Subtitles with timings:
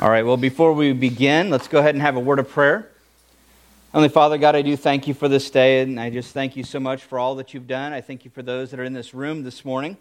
[0.00, 2.88] All right, well, before we begin, let's go ahead and have a word of prayer.
[3.90, 6.62] Heavenly Father, God, I do thank you for this day, and I just thank you
[6.62, 7.92] so much for all that you've done.
[7.92, 9.96] I thank you for those that are in this room this morning.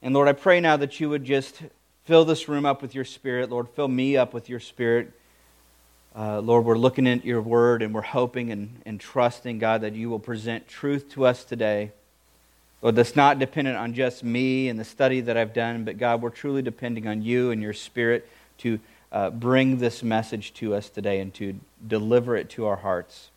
[0.00, 1.60] And Lord, I pray now that you would just
[2.04, 3.50] fill this room up with your spirit.
[3.50, 5.12] Lord, fill me up with your spirit.
[6.16, 9.92] Uh, Lord, we're looking at your word and we're hoping and, and trusting, God, that
[9.92, 11.92] you will present truth to us today.
[12.80, 16.22] Lord, that's not dependent on just me and the study that I've done, but God,
[16.22, 18.26] we're truly depending on you and your spirit
[18.58, 18.80] to
[19.12, 23.30] uh, bring this message to us today and to deliver it to our hearts.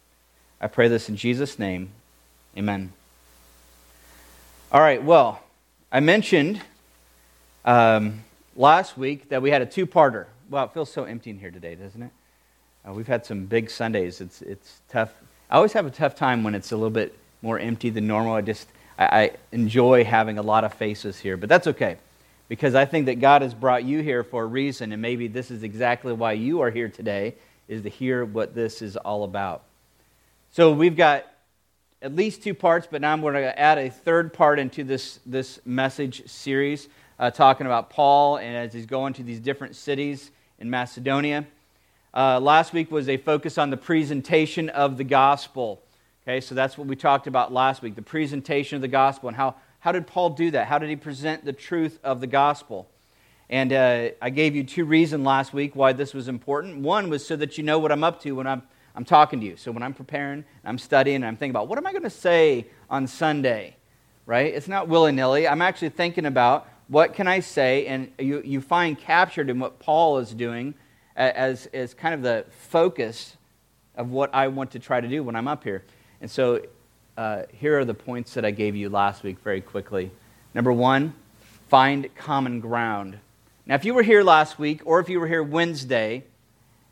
[0.59, 1.89] I pray this in Jesus' name.
[2.57, 2.91] Amen.
[4.71, 5.41] All right, well,
[5.91, 6.61] I mentioned
[7.65, 8.23] um,
[8.55, 10.25] last week that we had a two parter.
[10.49, 12.11] Well, it feels so empty in here today, doesn't it?
[12.87, 14.21] Uh, we've had some big Sundays.
[14.21, 15.13] It's, it's tough.
[15.49, 18.33] I always have a tough time when it's a little bit more empty than normal.
[18.33, 18.67] I just
[18.97, 21.97] I, I enjoy having a lot of faces here, but that's okay
[22.49, 25.51] because I think that God has brought you here for a reason, and maybe this
[25.51, 27.35] is exactly why you are here today,
[27.69, 29.63] is to hear what this is all about.
[30.51, 31.25] So we've got
[32.01, 35.19] at least two parts, but now I'm going to add a third part into this,
[35.25, 40.31] this message series, uh, talking about Paul and as he's going to these different cities
[40.57, 41.45] in Macedonia.
[42.15, 45.81] Uh, last week was a focus on the presentation of the gospel.
[46.23, 49.37] Okay, so that's what we talked about last week the presentation of the gospel and
[49.37, 50.67] how how did Paul do that?
[50.67, 52.89] How did he present the truth of the gospel?
[53.49, 56.77] And uh, I gave you two reasons last week why this was important.
[56.77, 58.61] One was so that you know what I'm up to when I'm,
[58.95, 59.57] I'm talking to you.
[59.57, 62.67] So when I'm preparing, I'm studying, I'm thinking about what am I going to say
[62.89, 63.77] on Sunday,
[64.25, 64.53] right?
[64.53, 65.47] It's not willy nilly.
[65.47, 69.79] I'm actually thinking about what can I say, and you, you find captured in what
[69.79, 70.73] Paul is doing
[71.15, 73.37] as, as kind of the focus
[73.95, 75.83] of what I want to try to do when I'm up here.
[76.21, 76.61] And so
[77.19, 80.09] uh, here are the points that I gave you last week very quickly.
[80.53, 81.13] Number one,
[81.67, 83.17] find common ground.
[83.65, 86.23] Now, if you were here last week or if you were here Wednesday,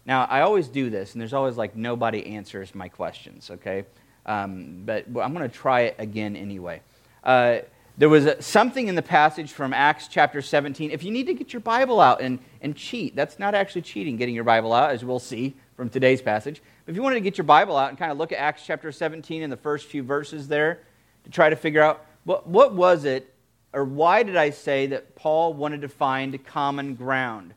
[0.06, 3.86] now I always do this, and there's always like nobody answers my questions, okay?
[4.26, 6.82] Um, but I'm going to try it again anyway.
[7.24, 7.60] Uh,
[7.98, 10.92] there was a, something in the passage from Acts chapter 17.
[10.92, 14.18] If you need to get your Bible out and, and cheat, that's not actually cheating,
[14.18, 16.62] getting your Bible out, as we'll see from today's passage.
[16.88, 18.92] If you wanted to get your Bible out and kind of look at Acts chapter
[18.92, 20.80] 17 and the first few verses there
[21.24, 23.32] to try to figure out what, what was it
[23.74, 27.54] or why did I say that Paul wanted to find common ground?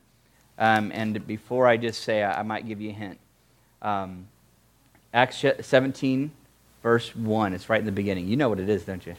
[0.59, 3.17] Um, and before I just say, I, I might give you a hint.
[3.81, 4.27] Um,
[5.13, 6.31] Acts 17,
[6.83, 7.53] verse 1.
[7.53, 8.27] It's right in the beginning.
[8.27, 9.15] You know what it is, don't you?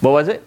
[0.00, 0.42] What was it?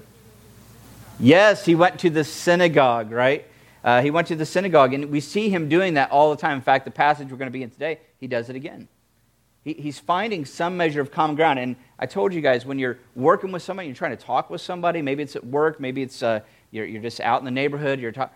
[1.19, 3.45] Yes, he went to the synagogue, right?
[3.85, 6.57] Uh, he went to the synagogue, and we see him doing that all the time.
[6.57, 8.87] In fact, the passage we're going to be in today, he does it again.
[9.63, 11.59] He, he's finding some measure of common ground.
[11.59, 14.59] And I told you guys, when you're working with somebody, you're trying to talk with
[14.59, 16.39] somebody, maybe it's at work, maybe it's uh,
[16.71, 18.35] you're, you're just out in the neighborhood, you're talking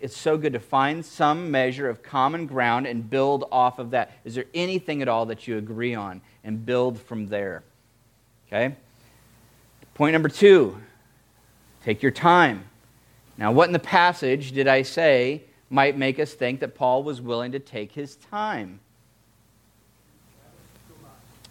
[0.00, 4.12] it's so good to find some measure of common ground and build off of that.
[4.24, 7.62] Is there anything at all that you agree on and build from there?
[8.48, 8.74] Okay?
[9.94, 10.76] Point number two
[11.84, 12.64] take your time.
[13.42, 17.20] Now, what in the passage did I say might make us think that Paul was
[17.20, 18.78] willing to take his time?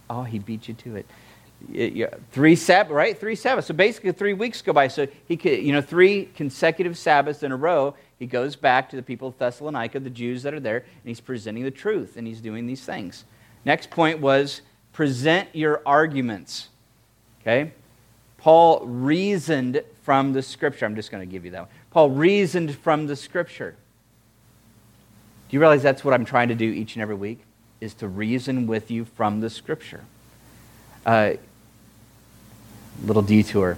[0.10, 1.04] Oh, he beat you to
[1.68, 2.22] it.
[2.32, 3.20] Three Sabbath, right?
[3.20, 3.68] Three Sabbaths.
[3.68, 4.88] So basically, three weeks go by.
[4.88, 7.94] So he could, you know, three consecutive Sabbaths in a row.
[8.20, 11.20] He goes back to the people of Thessalonica, the Jews that are there, and he's
[11.20, 13.26] presenting the truth, and he's doing these things.
[13.66, 14.62] Next point was
[14.94, 16.70] present your arguments.
[17.42, 17.74] Okay,
[18.38, 20.86] Paul reasoned from the scripture.
[20.86, 21.70] I'm just going to give you that one.
[21.92, 23.76] Paul reasoned from the scripture.
[25.50, 27.42] Do you realize that's what I'm trying to do each and every week?
[27.82, 30.02] Is to reason with you from the scripture.
[31.06, 31.34] Uh,
[33.04, 33.78] little detour.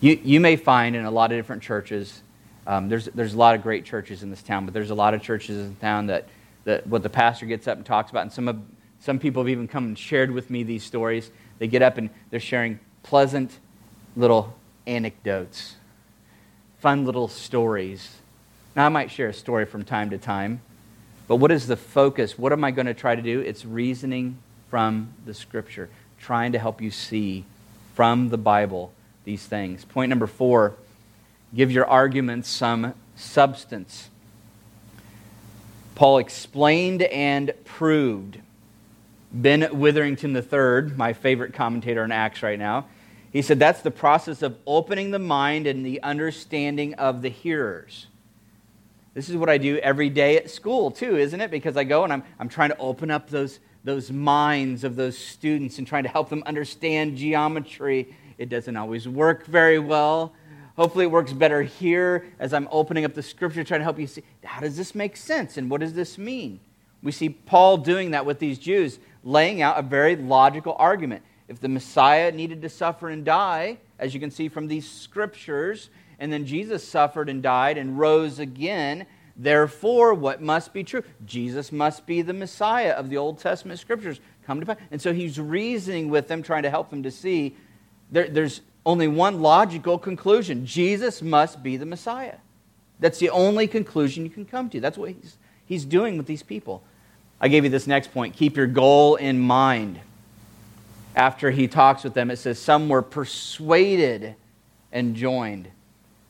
[0.00, 2.22] You, you may find in a lot of different churches,
[2.66, 5.14] um, there's, there's a lot of great churches in this town, but there's a lot
[5.14, 6.28] of churches in town that,
[6.64, 8.60] that what the pastor gets up and talks about, and some, of,
[9.00, 11.30] some people have even come and shared with me these stories.
[11.58, 13.58] They get up and they're sharing pleasant
[14.16, 14.56] little
[14.86, 15.76] anecdotes,
[16.82, 18.16] fun little stories.
[18.74, 20.60] Now, I might share a story from time to time,
[21.28, 22.36] but what is the focus?
[22.36, 23.38] What am I going to try to do?
[23.38, 24.38] It's reasoning
[24.68, 25.88] from the scripture,
[26.18, 27.44] trying to help you see
[27.94, 28.92] from the Bible
[29.22, 29.84] these things.
[29.84, 30.74] Point number four
[31.54, 34.08] give your arguments some substance.
[35.94, 38.40] Paul explained and proved.
[39.30, 42.86] Ben Witherington III, my favorite commentator in Acts right now,
[43.32, 48.06] he said that's the process of opening the mind and the understanding of the hearers.
[49.14, 51.50] This is what I do every day at school, too, isn't it?
[51.50, 55.18] Because I go and I'm, I'm trying to open up those, those minds of those
[55.18, 58.14] students and trying to help them understand geometry.
[58.38, 60.32] It doesn't always work very well,
[60.76, 64.06] Hopefully, it works better here as I'm opening up the scripture, trying to help you
[64.06, 66.60] see how does this make sense and what does this mean?
[67.02, 71.22] We see Paul doing that with these Jews, laying out a very logical argument.
[71.48, 75.90] If the Messiah needed to suffer and die, as you can see from these scriptures,
[76.18, 79.06] and then Jesus suffered and died and rose again,
[79.36, 81.02] therefore, what must be true?
[81.26, 84.76] Jesus must be the Messiah of the Old Testament scriptures come to pass.
[84.90, 87.56] And so he's reasoning with them, trying to help them to see
[88.10, 92.36] there, there's only one logical conclusion Jesus must be the Messiah.
[93.00, 94.80] That's the only conclusion you can come to.
[94.80, 96.84] That's what he's, he's doing with these people.
[97.40, 99.98] I gave you this next point keep your goal in mind.
[101.14, 104.34] After he talks with them, it says, Some were persuaded
[104.90, 105.68] and joined.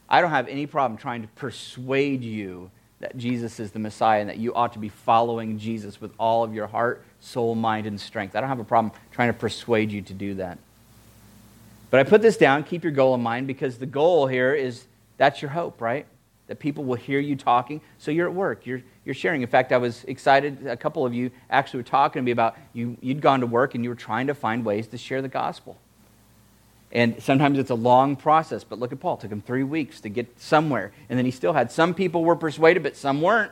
[0.08, 2.70] I don't have any problem trying to persuade you
[3.00, 6.44] that Jesus is the Messiah and that you ought to be following Jesus with all
[6.44, 8.36] of your heart, soul, mind, and strength.
[8.36, 10.58] I don't have a problem trying to persuade you to do that.
[11.90, 14.86] But I put this down, keep your goal in mind, because the goal here is
[15.16, 16.06] that's your hope, right?
[16.46, 17.80] That people will hear you talking.
[17.98, 19.42] So you're at work, you're, you're sharing.
[19.42, 22.56] In fact, I was excited, a couple of you actually were talking to me about
[22.72, 25.28] you, you'd gone to work and you were trying to find ways to share the
[25.28, 25.76] gospel.
[26.92, 29.14] And sometimes it's a long process, but look at Paul.
[29.14, 30.92] It took him three weeks to get somewhere.
[31.08, 33.50] And then he still had some people were persuaded, but some weren't.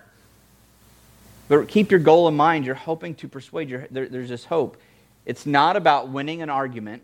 [1.49, 2.67] But keep your goal in mind.
[2.67, 3.71] You're hoping to persuade.
[3.71, 4.77] Your, there, there's this hope.
[5.25, 7.03] It's not about winning an argument.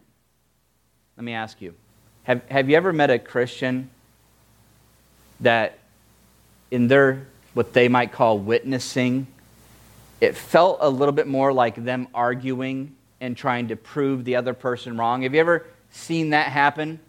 [1.17, 1.75] Let me ask you
[2.25, 3.89] have, have you ever met a Christian
[5.41, 5.79] that,
[6.71, 9.27] in their what they might call witnessing,
[10.21, 14.53] it felt a little bit more like them arguing and trying to prove the other
[14.53, 15.23] person wrong?
[15.23, 17.01] Have you ever seen that happen?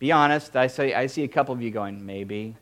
[0.00, 0.56] Be honest.
[0.56, 2.56] I, say, I see a couple of you going, maybe.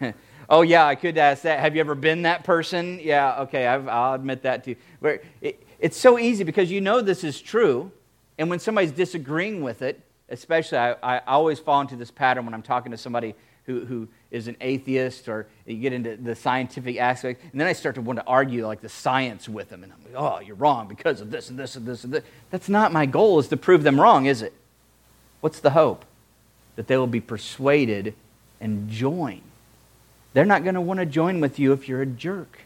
[0.48, 1.60] oh, yeah, I could ask that.
[1.60, 2.98] Have you ever been that person?
[3.02, 4.76] Yeah, okay, i will admit that too.
[5.00, 7.92] Where it, it's so easy because you know this is true,
[8.38, 10.00] and when somebody's disagreeing with it,
[10.30, 13.34] especially, I, I always fall into this pattern when I'm talking to somebody
[13.66, 17.72] who, who is an atheist or you get into the scientific aspect, and then I
[17.72, 20.56] start to want to argue like the science with them, and I'm like, oh, you're
[20.56, 22.24] wrong because of this and this and this and this.
[22.50, 24.52] That's not my goal, is to prove them wrong, is it?
[25.40, 26.04] What's the hope?
[26.76, 28.14] That they will be persuaded
[28.60, 29.40] and join.
[30.34, 32.60] They're not going to want to join with you if you're a jerk.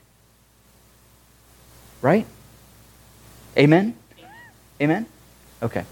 [2.01, 2.27] Right?
[3.57, 3.95] Amen?
[4.81, 5.07] Amen?
[5.63, 5.85] Okay.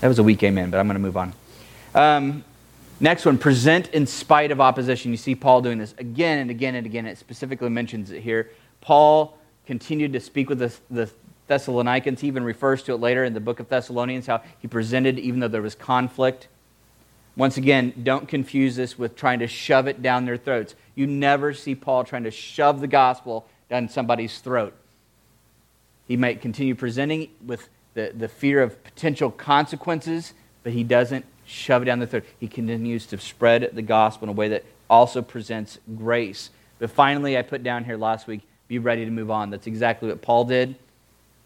[0.00, 1.32] That was a weak amen, but I'm going to move on.
[1.94, 2.44] Um,
[3.02, 5.10] next one present in spite of opposition.
[5.10, 7.04] You see Paul doing this again and again and again.
[7.04, 8.50] It specifically mentions it here.
[8.80, 11.10] Paul continued to speak with the, the
[11.48, 12.20] Thessalonians.
[12.20, 15.40] He even refers to it later in the book of Thessalonians, how he presented even
[15.40, 16.48] though there was conflict.
[17.36, 20.74] Once again, don't confuse this with trying to shove it down their throats.
[20.94, 24.74] You never see Paul trying to shove the gospel down somebody's throat.
[26.06, 31.82] He might continue presenting with the, the fear of potential consequences, but he doesn't shove
[31.82, 32.24] it down the throat.
[32.40, 36.50] He continues to spread the gospel in a way that also presents grace.
[36.78, 39.50] But finally, I put down here last week be ready to move on.
[39.50, 40.74] That's exactly what Paul did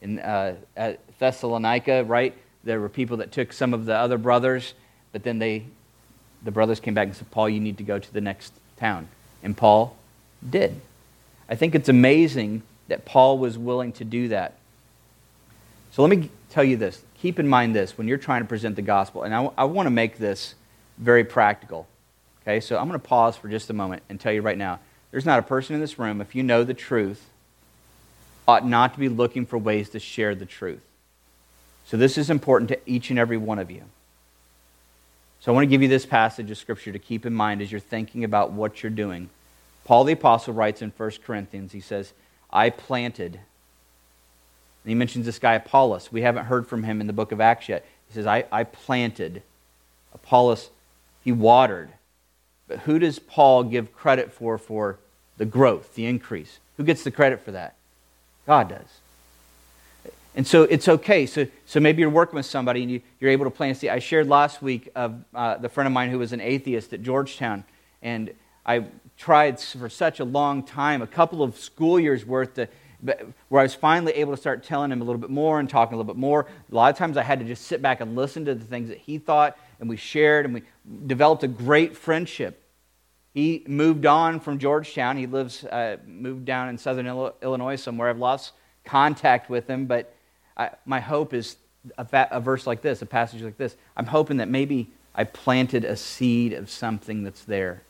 [0.01, 2.33] in, uh, at Thessalonica, right?
[2.63, 4.75] There were people that took some of the other brothers,
[5.11, 5.65] but then they,
[6.45, 9.09] the brothers came back and said, Paul, you need to go to the next town.
[9.43, 9.97] And Paul
[10.49, 10.81] did.
[11.49, 14.55] I think it's amazing that Paul was willing to do that.
[15.91, 17.03] So let me tell you this.
[17.21, 19.91] Keep in mind this when you're trying to present the gospel, and I, want to
[19.91, 20.55] make this
[20.99, 21.87] very practical.
[22.43, 24.79] Okay, so I'm going to pause for just a moment and tell you right now
[25.11, 27.31] there's not a person in this room, if you know the truth,
[28.47, 30.83] ought not to be looking for ways to share the truth.
[31.87, 33.83] So this is important to each and every one of you.
[35.41, 37.71] So I want to give you this passage of Scripture to keep in mind as
[37.71, 39.31] you're thinking about what you're doing.
[39.85, 42.13] Paul the Apostle writes in 1 Corinthians, he says,
[42.51, 43.41] I planted
[44.87, 46.13] and he mentions this guy Apollos.
[46.13, 47.85] We haven't heard from him in the book of Acts yet.
[48.07, 49.43] He says, I, I planted.
[50.15, 50.71] Apollos,
[51.25, 51.89] he watered.
[52.69, 55.01] But who does Paul give credit for for
[55.39, 56.61] the growth, the increase?
[56.77, 57.75] Who gets the credit for that?
[58.47, 59.01] God does.
[60.37, 61.27] And so it's okay.
[61.27, 63.91] So, so maybe you're working with somebody and you, you're able to plant a seed.
[63.91, 67.03] I shared last week of uh, the friend of mine who was an atheist at
[67.03, 67.65] Georgetown.
[68.03, 68.33] And
[68.65, 68.85] I
[69.19, 72.69] tried for such a long time, a couple of school years worth, to
[73.01, 75.95] where I was finally able to start telling him a little bit more and talking
[75.95, 76.47] a little bit more.
[76.71, 78.89] A lot of times I had to just sit back and listen to the things
[78.89, 80.63] that he thought, and we shared, and we
[81.07, 82.63] developed a great friendship.
[83.35, 85.19] He moved on from Georgetown.
[85.19, 88.09] He lives, uh, moved down in southern Illinois somewhere.
[88.09, 88.53] I've lost
[88.85, 90.15] contact with him, but
[90.57, 91.57] I, my hope is
[91.99, 93.77] a, fa- a verse like this, a passage like this.
[93.97, 97.83] I'm hoping that maybe I planted a seed of something that's there.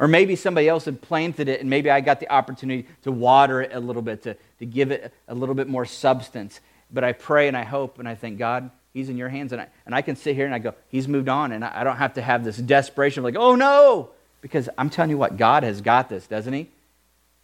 [0.00, 3.60] Or maybe somebody else had planted it, and maybe I got the opportunity to water
[3.60, 6.58] it a little bit, to, to give it a little bit more substance.
[6.90, 9.52] But I pray and I hope and I thank God, He's in your hands.
[9.52, 11.52] And I, and I can sit here and I go, He's moved on.
[11.52, 14.10] And I, I don't have to have this desperation of like, oh no.
[14.40, 16.68] Because I'm telling you what, God has got this, doesn't He?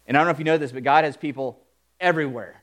[0.07, 1.61] And I don't know if you know this, but God has people
[2.01, 2.63] everywhere.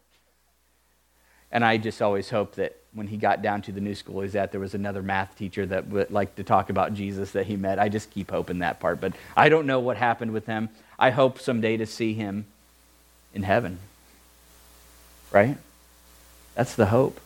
[1.52, 4.36] And I just always hope that when he got down to the new school he's
[4.36, 7.56] at, there was another math teacher that would like to talk about Jesus that he
[7.56, 7.80] met.
[7.80, 9.02] I just keep hoping that part.
[9.02, 10.70] But I don't know what happened with him.
[11.00, 12.46] I hope someday to see him
[13.34, 13.80] in heaven.
[15.32, 15.58] Right?
[16.54, 17.20] That's the hope.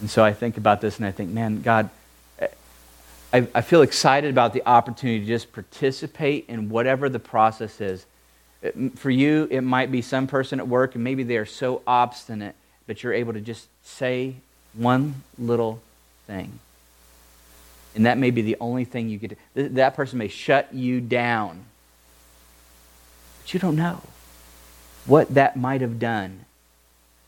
[0.00, 1.88] And so I think about this and I think, man, God,
[3.32, 8.04] I, I feel excited about the opportunity to just participate in whatever the process is.
[8.96, 12.56] For you, it might be some person at work, and maybe they are so obstinate
[12.86, 14.36] that you're able to just say
[14.74, 15.80] one little
[16.26, 16.58] thing.
[17.94, 19.68] And that may be the only thing you could do.
[19.70, 21.64] That person may shut you down.
[23.42, 24.02] But you don't know
[25.06, 26.44] what that might have done.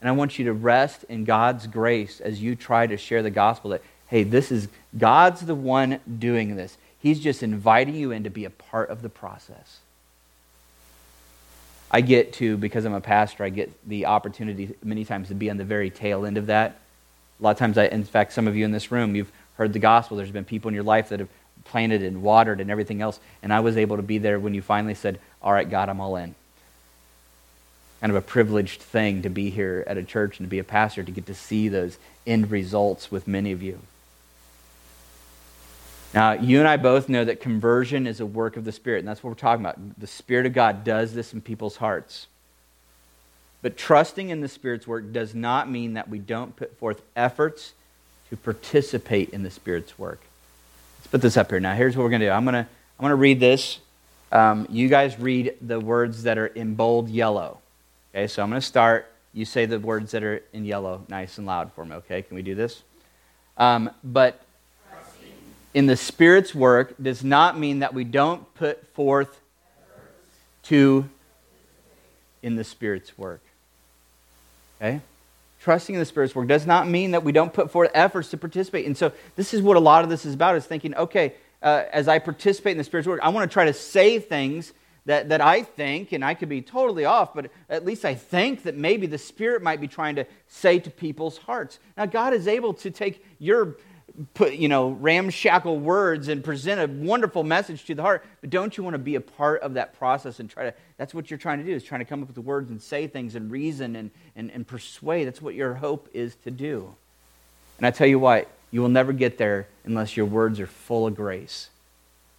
[0.01, 3.31] And I want you to rest in God's grace as you try to share the
[3.31, 6.77] gospel that, hey, this is God's the one doing this.
[7.01, 9.79] He's just inviting you in to be a part of the process.
[11.91, 15.51] I get to, because I'm a pastor, I get the opportunity many times to be
[15.51, 16.79] on the very tail end of that.
[17.41, 19.73] A lot of times, I, in fact, some of you in this room, you've heard
[19.73, 20.17] the gospel.
[20.17, 21.29] There's been people in your life that have
[21.65, 23.21] planted and watered and everything else.
[23.43, 26.01] And I was able to be there when you finally said, All right, God, I'm
[26.01, 26.35] all in.
[28.01, 30.65] Kind of a privileged thing to be here at a church and to be a
[30.65, 33.81] pastor, to get to see those end results with many of you.
[36.15, 39.09] Now, you and I both know that conversion is a work of the Spirit, and
[39.09, 39.99] that's what we're talking about.
[39.99, 42.29] The Spirit of God does this in people's hearts.
[43.61, 47.75] But trusting in the Spirit's work does not mean that we don't put forth efforts
[48.31, 50.21] to participate in the Spirit's work.
[50.99, 51.61] Let's put this up here.
[51.61, 53.81] Now, here's what we're going to do I'm going to, I'm going to read this.
[54.31, 57.59] Um, you guys read the words that are in bold yellow.
[58.15, 59.11] Okay, so I'm going to start.
[59.33, 62.23] You say the words that are in yellow nice and loud for me, okay?
[62.23, 62.83] Can we do this?
[63.57, 64.43] Um, but
[65.75, 69.41] in the Spirit's work does not mean that we don't put forth
[70.65, 71.09] to
[72.43, 73.43] in the Spirit's work.
[74.81, 75.01] Okay?
[75.61, 78.37] Trusting in the Spirit's work does not mean that we don't put forth efforts to
[78.37, 78.87] participate.
[78.87, 81.85] And so this is what a lot of this is about is thinking, okay, uh,
[81.93, 84.73] as I participate in the Spirit's work, I want to try to say things
[85.07, 88.63] that, that I think, and I could be totally off, but at least I think
[88.65, 91.79] that maybe the Spirit might be trying to say to people's hearts.
[91.97, 93.77] Now, God is able to take your
[94.35, 98.25] put, you know, ramshackle words and present a wonderful message to the heart.
[98.41, 101.15] But don't you want to be a part of that process and try to, that's
[101.15, 103.07] what you're trying to do, is trying to come up with the words and say
[103.07, 105.27] things and reason and, and, and persuade.
[105.27, 106.95] That's what your hope is to do.
[107.79, 111.07] And I tell you what, you will never get there unless your words are full
[111.07, 111.71] of grace.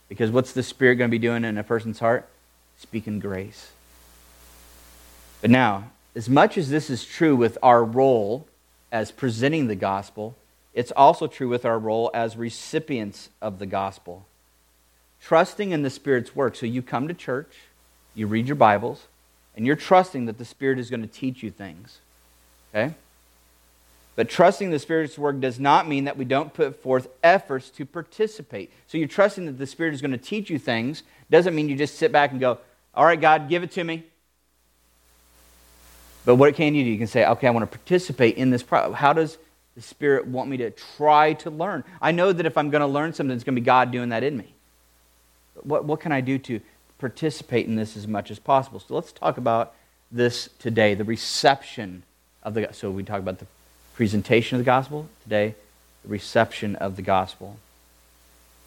[0.09, 2.27] Because what's the Spirit going to be doing in a person's heart?
[2.77, 3.71] Speaking grace.
[5.41, 8.47] But now, as much as this is true with our role
[8.91, 10.35] as presenting the gospel,
[10.79, 14.25] it's also true with our role as recipients of the gospel.
[15.21, 16.55] Trusting in the Spirit's work.
[16.55, 17.53] So you come to church,
[18.15, 19.03] you read your Bibles,
[19.57, 21.99] and you're trusting that the Spirit is going to teach you things.
[22.73, 22.93] Okay?
[24.15, 27.85] But trusting the Spirit's work does not mean that we don't put forth efforts to
[27.85, 28.71] participate.
[28.87, 31.75] So you're trusting that the Spirit is going to teach you things, doesn't mean you
[31.75, 32.57] just sit back and go,
[32.95, 34.05] All right, God, give it to me.
[36.23, 36.89] But what can you do?
[36.89, 38.63] You can say, Okay, I want to participate in this.
[38.63, 38.93] Pro-.
[38.93, 39.37] How does
[39.79, 41.83] the Spirit want me to try to learn?
[42.01, 44.09] I know that if I'm going to learn something, it's going to be God doing
[44.09, 44.53] that in me.
[45.61, 46.59] What, what can I do to
[46.97, 48.79] participate in this as much as possible?
[48.79, 49.73] So let's talk about
[50.11, 52.03] this today the reception
[52.43, 53.47] of the So we talk about the
[53.95, 55.55] presentation of the gospel today,
[56.03, 57.57] the reception of the gospel.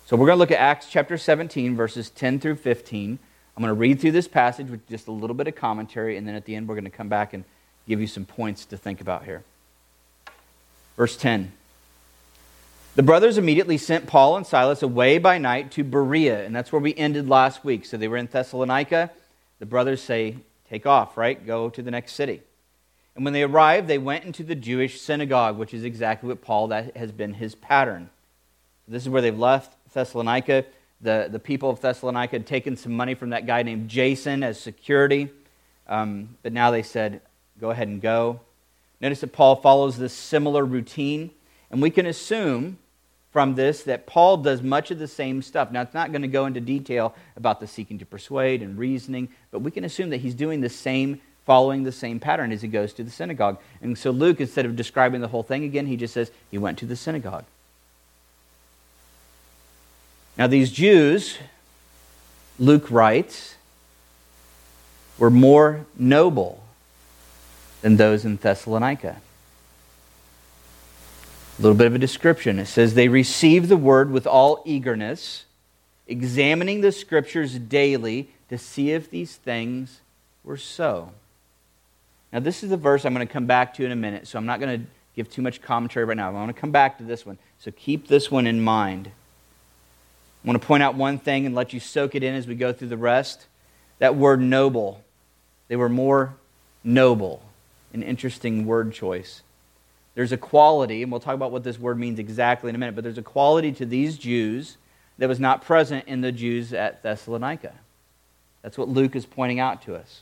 [0.07, 3.19] So we're going to look at Acts chapter 17, verses 10 through 15.
[3.57, 6.27] I'm going to read through this passage with just a little bit of commentary, and
[6.27, 7.45] then at the end, we're going to come back and
[7.87, 9.43] give you some points to think about here.
[10.97, 11.53] Verse 10.
[12.95, 16.81] The brothers immediately sent Paul and Silas away by night to Berea, and that's where
[16.81, 17.87] we ended last week.
[17.87, 19.11] So they were in Thessalonica.
[19.61, 20.37] The brothers say,
[20.69, 21.45] Take off, right?
[21.47, 22.43] Go to the next city.
[23.15, 26.69] And when they arrived, they went into the Jewish synagogue, which is exactly what Paul,
[26.69, 28.09] that has been his pattern.
[28.89, 30.65] This is where they've left Thessalonica.
[31.01, 34.59] The, the people of Thessalonica had taken some money from that guy named Jason as
[34.59, 35.31] security,
[35.89, 37.21] um, but now they said,
[37.61, 38.41] Go ahead and go.
[39.03, 41.33] Notice that Paul follows this similar routine,
[41.73, 42.79] and we can assume
[43.33, 45.73] from this that Paul does much of the same stuff.
[45.73, 49.29] Now, it's not going to go into detail about the seeking to persuade and reasoning,
[49.51, 52.69] but we can assume that he's doing the same, following the same pattern as he
[52.69, 53.59] goes to the synagogue.
[53.81, 56.79] And so, Luke, instead of describing the whole thing again, he just says he went
[56.79, 57.45] to the synagogue.
[60.39, 61.39] Now, these Jews,
[62.57, 63.57] Luke writes,
[65.19, 66.62] were more noble
[67.83, 69.21] than those in Thessalonica.
[71.59, 72.59] A little bit of a description.
[72.59, 75.45] It says, They received the word with all eagerness,
[76.07, 80.01] examining the scriptures daily to see if these things
[80.43, 81.13] were so.
[82.33, 84.39] Now, this is the verse I'm going to come back to in a minute, so
[84.39, 86.29] I'm not going to give too much commentary right now.
[86.29, 89.11] I want to come back to this one, so keep this one in mind.
[90.43, 92.55] I want to point out one thing and let you soak it in as we
[92.55, 93.47] go through the rest.
[93.99, 95.05] That word noble.
[95.69, 96.35] They were more
[96.83, 97.43] noble.
[97.93, 99.43] An interesting word choice.
[100.15, 102.95] There's a quality, and we'll talk about what this word means exactly in a minute,
[102.95, 104.77] but there's a quality to these Jews
[105.19, 107.73] that was not present in the Jews at Thessalonica.
[108.63, 110.21] That's what Luke is pointing out to us.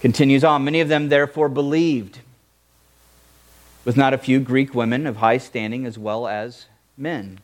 [0.00, 0.64] Continues on.
[0.64, 2.20] Many of them therefore believed,
[3.84, 7.40] with not a few Greek women of high standing as well as men.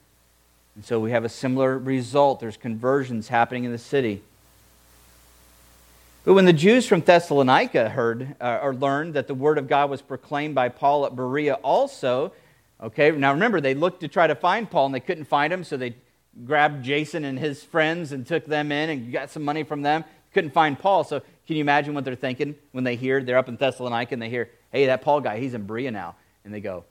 [0.74, 2.40] And so we have a similar result.
[2.40, 4.22] There's conversions happening in the city.
[6.24, 9.90] But when the Jews from Thessalonica heard uh, or learned that the word of God
[9.90, 12.32] was proclaimed by Paul at Berea also,
[12.80, 15.64] okay, now remember, they looked to try to find Paul and they couldn't find him,
[15.64, 15.96] so they
[16.44, 20.04] grabbed Jason and his friends and took them in and got some money from them.
[20.32, 23.48] Couldn't find Paul, so can you imagine what they're thinking when they hear, they're up
[23.48, 26.14] in Thessalonica and they hear, hey, that Paul guy, he's in Berea now.
[26.44, 26.84] And they go,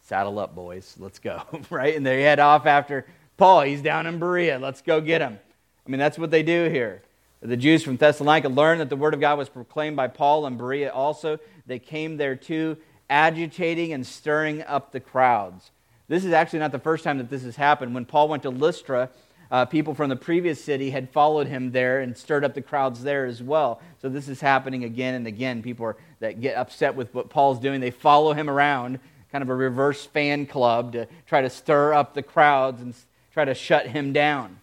[0.00, 1.94] saddle up, boys, let's go, right?
[1.94, 3.62] And they head off after Paul.
[3.62, 4.58] He's down in Berea.
[4.58, 5.38] Let's go get him.
[5.86, 7.02] I mean, that's what they do here.
[7.40, 10.56] The Jews from Thessalonica learned that the word of God was proclaimed by Paul and
[10.56, 11.38] Berea also.
[11.66, 12.76] They came there too,
[13.10, 15.70] agitating and stirring up the crowds.
[16.08, 17.94] This is actually not the first time that this has happened.
[17.94, 19.10] When Paul went to Lystra,
[19.50, 23.02] uh, people from the previous city had followed him there and stirred up the crowds
[23.02, 23.80] there as well.
[24.00, 25.62] So this is happening again and again.
[25.62, 28.98] People are, that get upset with what Paul's doing, they follow him around,
[29.30, 32.94] kind of a reverse fan club to try to stir up the crowds and
[33.32, 34.58] try to shut him down.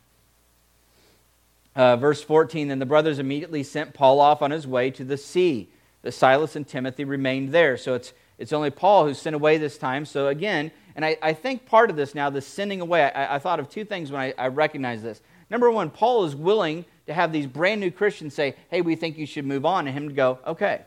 [1.75, 5.17] Uh, verse 14 Then the brothers immediately sent Paul off on his way to the
[5.17, 5.69] sea.
[6.01, 7.77] The Silas and Timothy remained there.
[7.77, 10.05] So it's, it's only Paul who's sent away this time.
[10.05, 13.39] So again, and I, I think part of this now, the sending away, I, I
[13.39, 15.21] thought of two things when I, I recognized this.
[15.49, 19.17] Number one, Paul is willing to have these brand new Christians say, hey, we think
[19.17, 20.81] you should move on, and him to go, okay.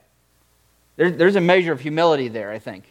[0.96, 2.85] There, there's a measure of humility there, I think.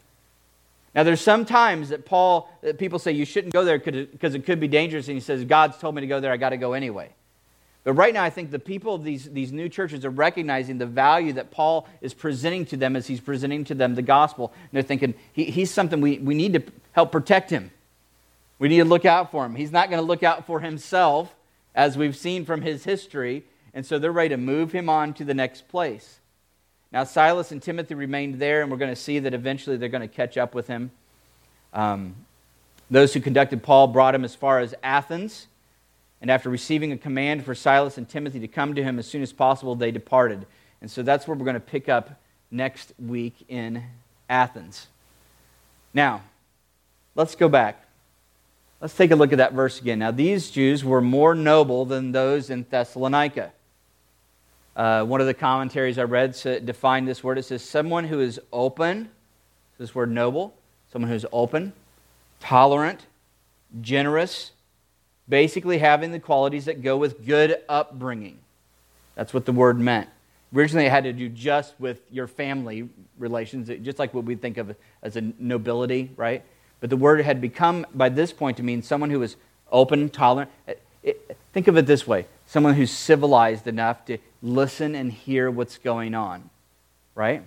[0.93, 4.45] Now, there's some times that Paul, that people say you shouldn't go there because it
[4.45, 6.57] could be dangerous, and he says, God's told me to go there, I got to
[6.57, 7.09] go anyway.
[7.85, 10.87] But right now, I think the people of these, these new churches are recognizing the
[10.87, 14.51] value that Paul is presenting to them as he's presenting to them the gospel.
[14.55, 17.69] And they're thinking, he, he's something we, we need to help protect him.
[18.57, 19.53] We need to look out for him.
[19.53, 21.35] He's not going to look out for himself,
[21.75, 23.43] as we've seen from his history.
[23.71, 26.19] And so they're ready to move him on to the next place.
[26.91, 30.01] Now, Silas and Timothy remained there, and we're going to see that eventually they're going
[30.01, 30.89] to catch up with him.
[31.71, 32.15] Um,
[32.89, 35.45] those who conducted Paul brought him as far as Athens
[36.21, 39.21] and after receiving a command for Silas and Timothy to come to him as soon
[39.21, 40.45] as possible, they departed.
[40.81, 42.19] And so that's where we're going to pick up
[42.51, 43.83] next week in
[44.29, 44.87] Athens.
[45.93, 46.23] Now,
[47.15, 47.85] let's go back.
[48.81, 49.99] Let's take a look at that verse again.
[49.99, 53.51] Now, these Jews were more noble than those in Thessalonica.
[54.75, 56.33] Uh, one of the commentaries I read
[56.65, 57.37] defined this word.
[57.37, 59.09] It says, someone who is open,
[59.77, 60.53] this word noble,
[60.91, 61.71] someone who is open,
[62.41, 63.05] tolerant,
[63.81, 64.51] generous,
[65.27, 68.39] basically having the qualities that go with good upbringing.
[69.15, 70.09] That's what the word meant.
[70.53, 74.57] Originally, it had to do just with your family relations, just like what we think
[74.57, 76.43] of as a nobility, right?
[76.79, 79.35] But the word had become, by this point, to mean someone who was
[79.71, 80.51] open, tolerant.
[81.03, 85.77] It, think of it this way someone who's civilized enough to listen and hear what's
[85.77, 86.49] going on,
[87.15, 87.41] right?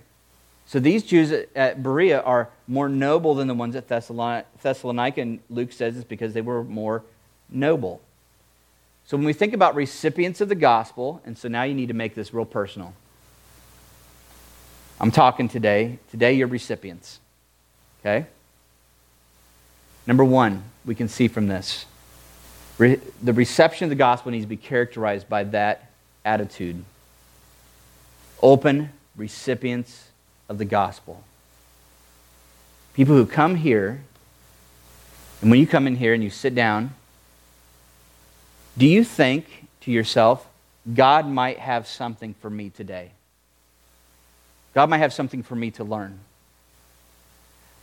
[0.65, 5.71] So these Jews at Berea are more noble than the ones at Thessalonica, and Luke
[5.71, 7.03] says it's because they were more
[7.51, 8.01] noble.
[9.05, 11.93] So when we think about recipients of the gospel, and so now you need to
[11.93, 12.93] make this real personal.
[14.99, 15.97] I'm talking today.
[16.11, 17.19] Today, you're recipients.
[18.01, 18.27] Okay?
[20.05, 21.85] Number one, we can see from this
[22.77, 25.91] re- the reception of the gospel needs to be characterized by that
[26.25, 26.83] attitude.
[28.41, 30.09] Open recipients
[30.47, 31.23] of the gospel.
[32.93, 34.01] People who come here,
[35.41, 36.93] and when you come in here and you sit down,
[38.79, 40.47] do you think to yourself,
[40.91, 43.11] God might have something for me today?
[44.73, 46.17] God might have something for me to learn.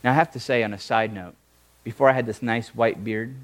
[0.03, 1.35] Now, I have to say, on a side note,
[1.83, 3.35] before I had this nice white beard,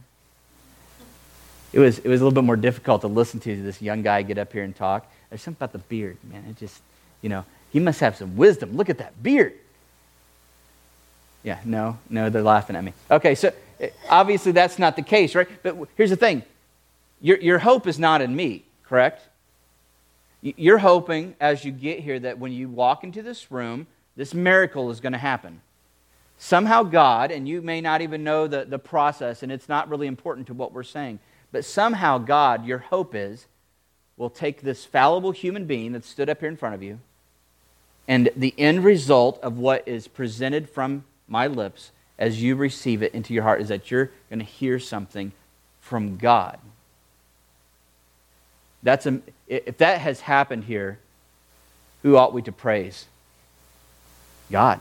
[1.71, 4.23] it was, it was a little bit more difficult to listen to this young guy
[4.23, 5.11] get up here and talk.
[5.29, 6.45] There's something about the beard, man.
[6.49, 6.81] It just,
[7.21, 8.75] you know, he must have some wisdom.
[8.75, 9.53] Look at that beard.
[11.43, 12.93] Yeah, no, no, they're laughing at me.
[13.11, 15.47] Okay, so eh, obviously that's not the case, right?
[15.61, 16.41] But here's the thing
[17.23, 19.27] your, your hope is not in me, correct?
[20.41, 24.91] You're hoping as you get here that when you walk into this room, this miracle
[24.91, 25.61] is going to happen.
[26.37, 30.07] somehow God, and you may not even know the, the process, and it's not really
[30.07, 31.19] important to what we're saying,
[31.53, 33.47] but somehow God, your hope is,
[34.17, 36.99] will take this fallible human being that stood up here in front of you,
[38.05, 43.13] and the end result of what is presented from my lips as you receive it
[43.13, 45.31] into your heart is that you're going to hear something
[45.79, 46.59] from God.
[48.83, 50.99] That's a, if that has happened here,
[52.03, 53.05] who ought we to praise?
[54.51, 54.79] God.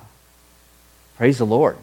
[1.16, 1.76] Praise the Lord.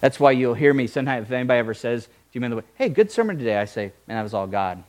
[0.00, 3.10] That's why you'll hear me sometimes if anybody ever says, Do you way, hey, good
[3.10, 3.56] sermon today?
[3.56, 4.82] I say, Man, that was all God.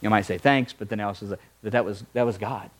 [0.00, 2.70] You might say thanks, but then else is that that was that was God.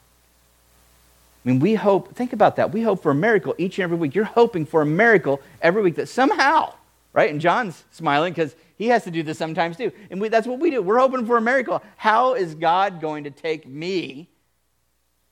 [1.45, 2.73] I mean, we hope, think about that.
[2.73, 4.15] We hope for a miracle each and every week.
[4.15, 6.73] You're hoping for a miracle every week that somehow,
[7.15, 7.31] right?
[7.31, 9.93] And John's smiling because he has to do this sometimes too.
[10.11, 10.83] And we, that's what we do.
[10.83, 11.83] We're hoping for a miracle.
[11.97, 14.29] How is God going to take me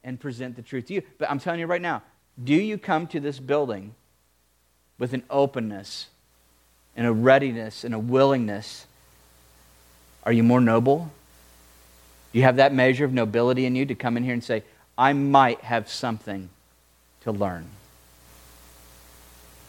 [0.02, 1.02] and present the truth to you?
[1.18, 2.02] But I'm telling you right now,
[2.42, 3.94] do you come to this building
[4.98, 6.06] with an openness
[6.96, 8.86] and a readiness and a willingness?
[10.24, 11.10] Are you more noble?
[12.32, 14.62] Do you have that measure of nobility in you to come in here and say,
[14.96, 16.48] I might have something
[17.22, 17.66] to learn?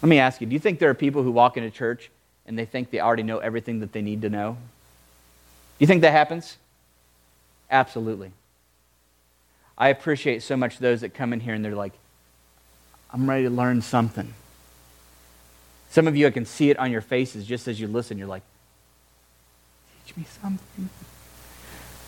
[0.03, 2.11] Let me ask you do you think there are people who walk into church
[2.45, 4.57] and they think they already know everything that they need to know?
[5.77, 6.57] Do you think that happens?
[7.71, 8.33] Absolutely.
[9.77, 11.93] I appreciate so much those that come in here and they're like,
[13.11, 14.33] I'm ready to learn something.
[15.89, 18.17] Some of you, I can see it on your faces just as you listen.
[18.17, 18.43] You're like,
[20.05, 20.89] teach me something.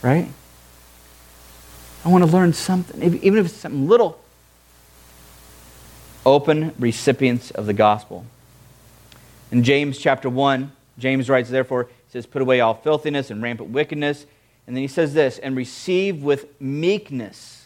[0.02, 0.28] Right?
[2.04, 4.20] I want to learn something, even if it's something little.
[6.26, 8.26] Open recipients of the gospel.
[9.52, 13.70] In James chapter 1, James writes, therefore, he says, Put away all filthiness and rampant
[13.70, 14.26] wickedness.
[14.66, 17.65] And then he says this, and receive with meekness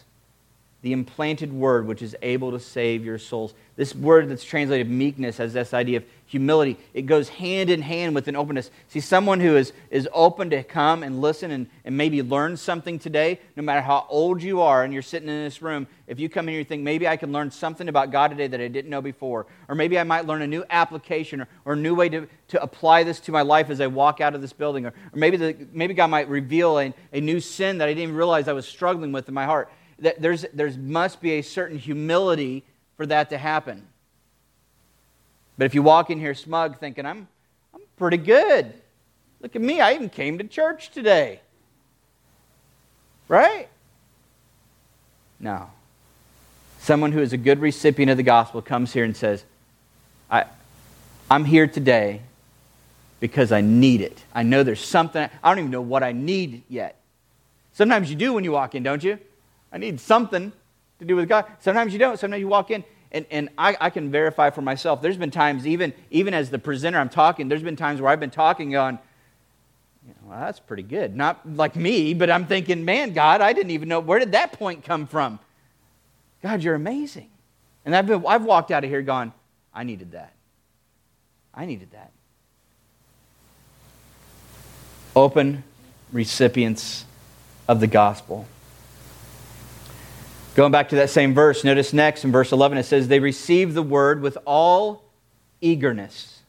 [0.81, 3.53] the implanted word which is able to save your souls.
[3.75, 6.77] This word that's translated meekness has this idea of humility.
[6.93, 8.71] It goes hand in hand with an openness.
[8.87, 12.99] See, someone who is, is open to come and listen and, and maybe learn something
[12.99, 16.29] today, no matter how old you are and you're sitting in this room, if you
[16.29, 18.67] come in here and think, maybe I can learn something about God today that I
[18.67, 21.95] didn't know before, or maybe I might learn a new application or, or a new
[21.95, 24.85] way to, to apply this to my life as I walk out of this building,
[24.85, 28.03] or, or maybe, the, maybe God might reveal a, a new sin that I didn't
[28.03, 31.77] even realize I was struggling with in my heart there's, there must be a certain
[31.77, 32.63] humility
[32.97, 33.85] for that to happen.
[35.57, 37.27] But if you walk in here smug thinking, I'm,
[37.73, 38.73] I'm pretty good,
[39.41, 41.41] look at me, I even came to church today.
[43.27, 43.67] Right?
[45.39, 45.69] No.
[46.79, 49.43] Someone who is a good recipient of the gospel comes here and says,
[50.31, 50.45] I,
[51.29, 52.21] I'm here today
[53.19, 54.23] because I need it.
[54.33, 56.99] I know there's something, I don't even know what I need yet.
[57.73, 59.19] Sometimes you do when you walk in, don't you?
[59.71, 60.51] I need something
[60.99, 61.45] to do with God.
[61.59, 62.19] Sometimes you don't.
[62.19, 65.01] Sometimes you walk in, and, and I, I can verify for myself.
[65.01, 68.19] There's been times, even, even as the presenter I'm talking, there's been times where I've
[68.19, 68.99] been talking on,
[70.05, 71.15] you know, well, that's pretty good.
[71.15, 74.53] Not like me, but I'm thinking, man, God, I didn't even know, where did that
[74.53, 75.39] point come from?
[76.41, 77.29] God, you're amazing.
[77.85, 79.33] And I've, been, I've walked out of here gone,
[79.73, 80.33] I needed that.
[81.53, 82.11] I needed that.
[85.15, 85.63] Open
[86.11, 87.05] recipients
[87.67, 88.47] of the gospel.
[90.55, 93.75] Going back to that same verse, notice next in verse 11 it says, They received
[93.75, 95.03] the word with all
[95.61, 96.41] eagerness.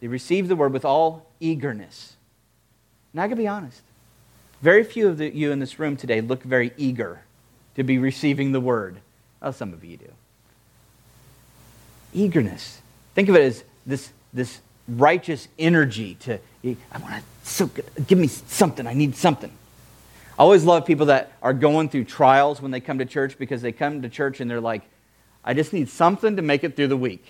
[0.00, 2.14] They received the word with all eagerness.
[3.12, 3.82] Now, I gotta be honest.
[4.60, 7.22] Very few of the, you in this room today look very eager
[7.76, 8.98] to be receiving the word.
[9.40, 10.12] Well, some of you do.
[12.12, 12.80] Eagerness.
[13.14, 17.70] Think of it as this, this righteous energy to, I want to, so,
[18.06, 19.50] give me something, I need something.
[20.38, 23.60] I always love people that are going through trials when they come to church because
[23.60, 24.82] they come to church and they're like,
[25.44, 27.24] I just need something to make it through the week.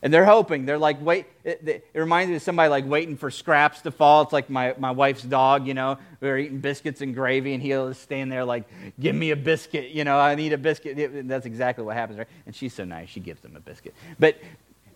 [0.00, 0.64] And they're hoping.
[0.64, 1.26] They're like, wait.
[1.44, 4.22] It, it, reminds me of somebody like waiting for scraps to fall.
[4.22, 5.98] It's like my, my wife's dog, you know.
[6.20, 8.64] We're eating biscuits and gravy, and he'll just stand there like,
[9.00, 9.90] give me a biscuit.
[9.90, 11.26] You know, I need a biscuit.
[11.28, 12.28] That's exactly what happens, right?
[12.46, 13.08] And she's so nice.
[13.10, 13.94] She gives them a biscuit.
[14.18, 14.36] But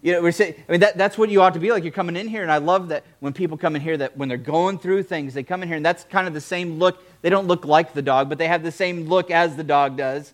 [0.00, 1.82] you know, we're saying, I mean, that, that's what you ought to be like.
[1.82, 4.28] You're coming in here, and I love that when people come in here, that when
[4.28, 7.02] they're going through things, they come in here, and that's kind of the same look.
[7.22, 9.96] They don't look like the dog, but they have the same look as the dog
[9.96, 10.32] does.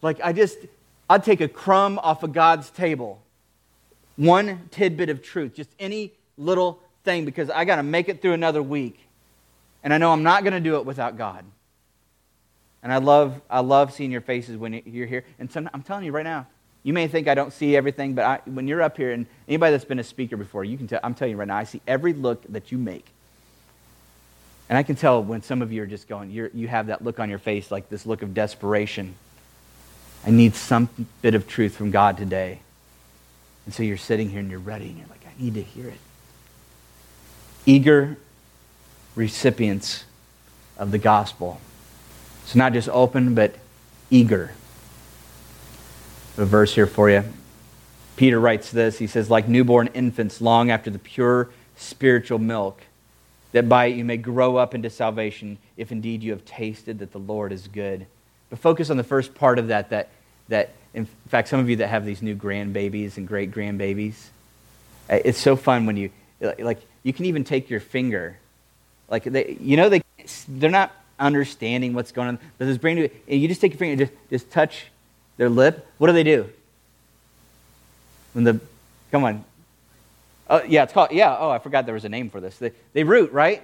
[0.00, 0.58] Like, I just,
[1.08, 3.22] I'd take a crumb off of God's table,
[4.16, 8.32] one tidbit of truth, just any little thing, because I got to make it through
[8.32, 9.00] another week.
[9.82, 11.44] And I know I'm not going to do it without God.
[12.82, 15.24] And I love, I love seeing your faces when you're here.
[15.38, 16.46] And some, I'm telling you right now,
[16.84, 19.72] you may think I don't see everything, but I, when you're up here, and anybody
[19.72, 21.80] that's been a speaker before, you can tell, I'm telling you right now, I see
[21.86, 23.06] every look that you make.
[24.68, 27.02] And I can tell when some of you are just going, you you have that
[27.02, 29.14] look on your face, like this look of desperation.
[30.26, 30.88] I need some
[31.20, 32.60] bit of truth from God today.
[33.66, 35.88] And so you're sitting here and you're ready and you're like, I need to hear
[35.88, 35.98] it.
[37.66, 38.16] Eager
[39.14, 40.04] recipients
[40.76, 41.60] of the gospel.
[42.42, 43.54] It's not just open, but
[44.10, 44.52] eager.
[46.36, 47.22] A verse here for you.
[48.16, 48.98] Peter writes this.
[48.98, 52.80] He says, Like newborn infants long after the pure spiritual milk,
[53.52, 57.12] that by it you may grow up into salvation, if indeed you have tasted that
[57.12, 58.06] the Lord is good.
[58.50, 60.08] But focus on the first part of that, that,
[60.48, 64.14] that in fact, some of you that have these new grandbabies and great grandbabies,
[65.10, 66.10] uh, it's so fun when you,
[66.58, 68.38] like, you can even take your finger.
[69.08, 70.02] Like, they, you know, they,
[70.48, 74.02] they're not understanding what's going on, but this brand new, you just take your finger
[74.02, 74.86] and just, just touch
[75.36, 75.86] their lip.
[75.98, 76.48] What do they do?
[78.32, 78.60] When the,
[79.10, 79.44] come on.
[80.48, 82.58] Oh, yeah, it's called, yeah, oh, I forgot there was a name for this.
[82.58, 83.62] They, they root, right?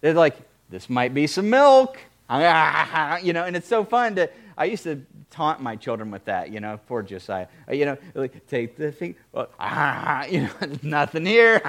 [0.00, 0.36] They're like,
[0.68, 1.98] this might be some milk.
[2.30, 6.50] You know, and it's so fun to, I used to taunt my children with that,
[6.50, 7.46] you know, poor Josiah.
[7.68, 10.50] Uh, you know, like, take the thing, well, ah, you know,
[10.82, 11.60] nothing here.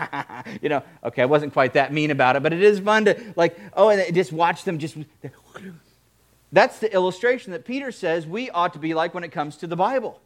[0.62, 3.18] you know, okay, I wasn't quite that mean about it, but it is fun to,
[3.36, 4.98] like, oh, and just watch them just.
[6.52, 9.68] That's the illustration that Peter says we ought to be like when it comes to
[9.68, 10.20] the Bible.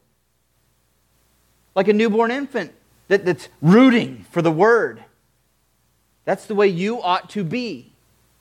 [1.75, 2.71] Like a newborn infant
[3.07, 5.03] that, that's rooting for the word.
[6.25, 7.91] That's the way you ought to be.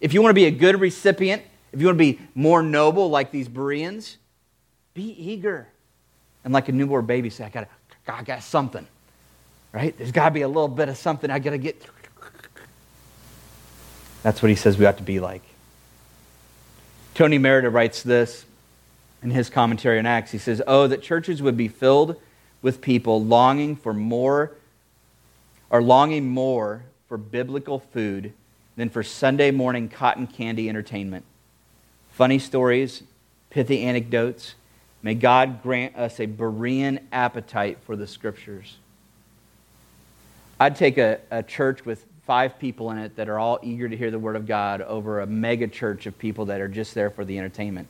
[0.00, 1.42] If you want to be a good recipient,
[1.72, 4.18] if you want to be more noble like these Bereans,
[4.94, 5.66] be eager.
[6.44, 7.68] And like a newborn baby, say, I got
[8.06, 8.86] I got something.
[9.72, 9.96] Right?
[9.96, 11.86] There's got to be a little bit of something I got to get.
[14.22, 15.42] That's what he says we ought to be like.
[17.14, 18.44] Tony Merida writes this
[19.22, 20.30] in his commentary on Acts.
[20.30, 22.20] He says, Oh, that churches would be filled
[22.62, 24.52] with people longing for more,
[25.70, 28.32] or longing more for biblical food
[28.76, 31.24] than for Sunday morning cotton candy entertainment
[32.12, 33.02] funny stories,
[33.50, 34.54] pithy anecdotes.
[35.02, 38.76] May God grant us a Berean appetite for the scriptures.
[40.60, 43.96] I'd take a, a church with five people in it that are all eager to
[43.96, 47.10] hear the word of God over a mega church of people that are just there
[47.10, 47.88] for the entertainment.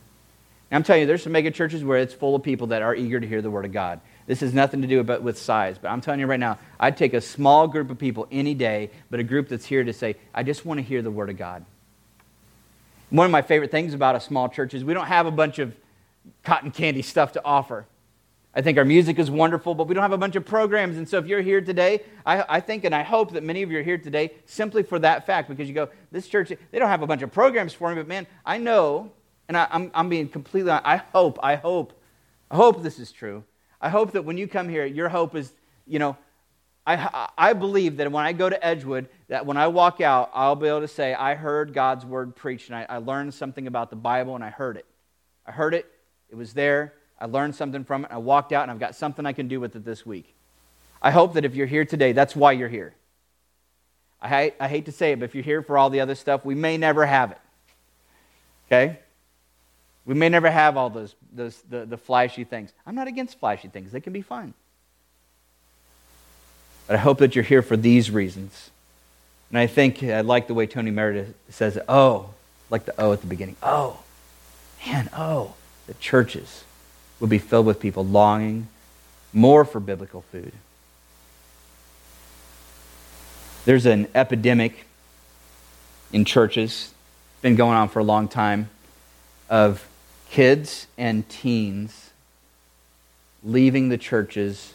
[0.71, 2.95] And I'm telling you, there's some mega churches where it's full of people that are
[2.95, 4.01] eager to hear the word of God.
[4.25, 6.97] This has nothing to do about, with size, but I'm telling you right now, I'd
[6.97, 10.15] take a small group of people any day, but a group that's here to say,
[10.33, 11.63] I just want to hear the word of God.
[13.11, 15.59] One of my favorite things about a small church is we don't have a bunch
[15.59, 15.75] of
[16.43, 17.85] cotton candy stuff to offer.
[18.55, 20.97] I think our music is wonderful, but we don't have a bunch of programs.
[20.97, 23.71] And so if you're here today, I, I, think and I hope that many of
[23.71, 26.89] you are here today simply for that fact because you go, this church, they don't
[26.89, 29.11] have a bunch of programs for me, but man, I know,
[29.47, 31.99] and I, I'm, I'm being completely, I hope, I hope,
[32.51, 33.43] I hope this is true.
[33.81, 35.51] I hope that when you come here, your hope is,
[35.87, 36.15] you know,
[36.85, 40.55] I, I believe that when I go to Edgewood, that when I walk out, I'll
[40.55, 43.89] be able to say, I heard God's word preached, and I, I learned something about
[43.89, 44.85] the Bible, and I heard it.
[45.45, 45.89] I heard it,
[46.29, 49.25] it was there, I learned something from it, I walked out, and I've got something
[49.25, 50.35] I can do with it this week.
[51.01, 52.93] I hope that if you're here today, that's why you're here.
[54.21, 56.15] I, hate, I hate to say it, but if you're here for all the other
[56.15, 57.37] stuff, we may never have it.
[58.67, 58.99] Okay?
[60.05, 62.73] We may never have all those, those the, the flashy things.
[62.85, 64.53] I'm not against flashy things, they can be fun.
[66.87, 68.69] But I hope that you're here for these reasons.
[69.49, 71.85] And I think uh, I like the way Tony Merida says it.
[71.87, 72.31] Oh,
[72.69, 73.55] like the O at the beginning.
[73.63, 73.99] Oh,
[74.85, 75.53] man, oh,
[75.87, 76.65] the churches
[77.19, 78.67] will be filled with people longing
[79.31, 80.51] more for biblical food.
[83.65, 84.85] There's an epidemic
[86.11, 86.93] in churches,
[87.41, 88.69] been going on for a long time,
[89.49, 89.87] of
[90.29, 92.11] kids and teens
[93.43, 94.73] leaving the churches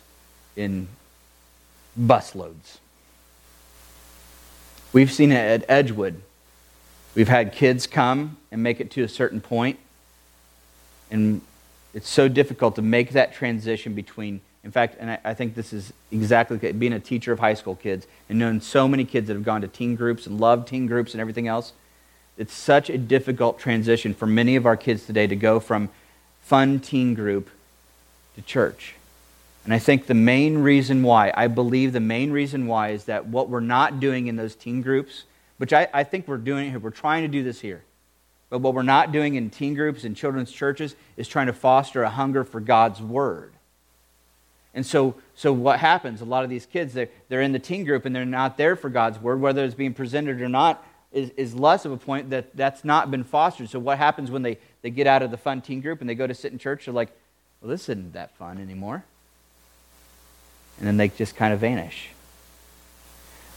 [0.56, 0.88] in
[1.98, 2.78] busloads.
[4.92, 6.22] We've seen it at Edgewood.
[7.14, 9.78] We've had kids come and make it to a certain point,
[11.10, 11.40] and
[11.94, 15.72] it's so difficult to make that transition between, in fact, and I, I think this
[15.72, 19.34] is exactly being a teacher of high school kids and knowing so many kids that
[19.34, 21.72] have gone to teen groups and love teen groups and everything else.
[22.36, 25.88] It's such a difficult transition for many of our kids today to go from
[26.42, 27.50] fun teen group
[28.36, 28.94] to church.
[29.64, 33.26] And I think the main reason why, I believe the main reason why is that
[33.26, 35.24] what we're not doing in those teen groups,
[35.58, 37.82] which I, I think we're doing here, we're trying to do this here.
[38.50, 42.02] But what we're not doing in teen groups and children's churches is trying to foster
[42.02, 43.52] a hunger for God's word.
[44.74, 46.20] And so, so what happens?
[46.20, 48.76] A lot of these kids, they're, they're in the teen group and they're not there
[48.76, 52.30] for God's word, whether it's being presented or not, is, is less of a point
[52.30, 53.70] that that's not been fostered.
[53.70, 56.14] So what happens when they, they get out of the fun teen group and they
[56.14, 56.84] go to sit in church?
[56.84, 57.10] They're like,
[57.60, 59.04] well, this isn't that fun anymore
[60.78, 62.10] and then they just kind of vanish.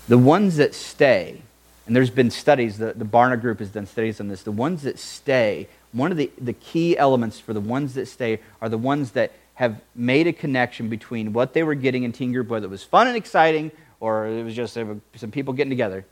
[0.08, 1.41] The ones that stay,
[1.86, 4.84] and there's been studies, the, the Barna group has done studies on this, the ones
[4.84, 8.78] that stay, one of the, the key elements for the ones that stay are the
[8.78, 12.65] ones that have made a connection between what they were getting in teen group, whether
[12.65, 16.06] it was fun and exciting or it was just some people getting together.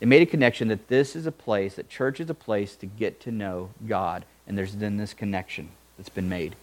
[0.00, 2.86] They made a connection that this is a place, that church is a place to
[2.86, 4.24] get to know God.
[4.46, 6.56] And there's then this connection that's been made.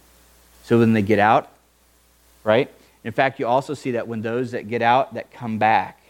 [0.64, 1.50] So when they get out,
[2.44, 2.70] right?
[3.04, 6.00] In fact, you also see that when those that get out that come back,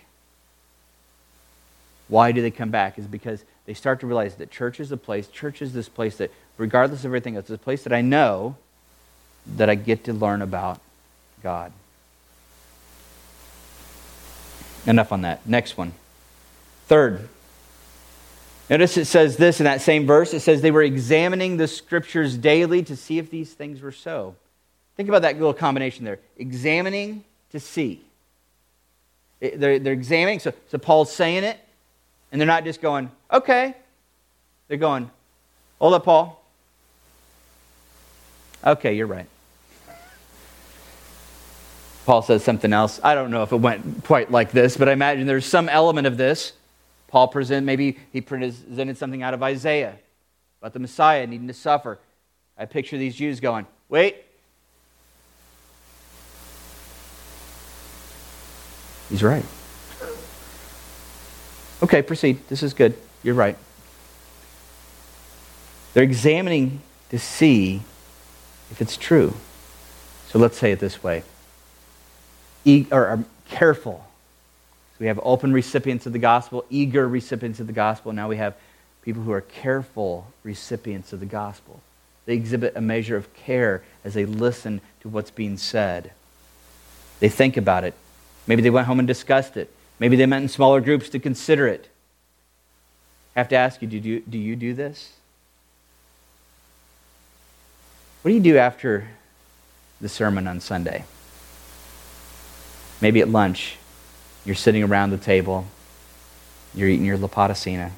[2.08, 2.98] why do they come back?
[2.98, 6.16] Is because they start to realize that church is a place, church is this place
[6.16, 8.56] that, regardless of everything else, it's a place that I know
[9.56, 10.80] that I get to learn about
[11.42, 11.72] God.
[14.86, 15.46] Enough on that.
[15.46, 15.92] Next one.
[16.86, 17.28] Third,
[18.70, 20.32] notice it says this in that same verse.
[20.32, 24.34] It says they were examining the scriptures daily to see if these things were so.
[24.96, 28.00] Think about that little combination there examining to see.
[29.40, 31.58] They're, they're examining, so, so Paul's saying it,
[32.30, 33.74] and they're not just going, okay.
[34.68, 35.10] They're going,
[35.78, 36.44] hold up, Paul.
[38.64, 39.26] Okay, you're right.
[42.04, 43.00] Paul says something else.
[43.04, 46.06] I don't know if it went quite like this, but I imagine there's some element
[46.06, 46.54] of this.
[47.08, 49.96] Paul present maybe he presented something out of Isaiah
[50.60, 51.98] about the Messiah needing to suffer.
[52.56, 54.16] I picture these Jews going, "Wait,
[59.08, 59.44] he's right."
[61.82, 62.46] Okay, proceed.
[62.48, 62.94] This is good.
[63.22, 63.56] You're right.
[65.94, 67.82] They're examining to see
[68.70, 69.34] if it's true.
[70.28, 71.22] So let's say it this way
[72.64, 74.04] e- or, or careful.
[74.92, 78.12] So we have open recipients of the gospel, eager recipients of the gospel.
[78.12, 78.54] Now we have
[79.02, 81.80] people who are careful recipients of the gospel.
[82.26, 86.12] They exhibit a measure of care as they listen to what's being said.
[87.20, 87.94] They think about it.
[88.46, 89.72] Maybe they went home and discussed it.
[89.98, 91.88] Maybe they met in smaller groups to consider it.
[93.34, 95.12] I have to ask you do, you do you do this?
[98.22, 99.08] What do you do after
[100.00, 101.04] the sermon on Sunday?
[103.00, 103.76] Maybe at lunch,
[104.44, 105.66] you're sitting around the table,
[106.74, 107.92] you're eating your La Potacina.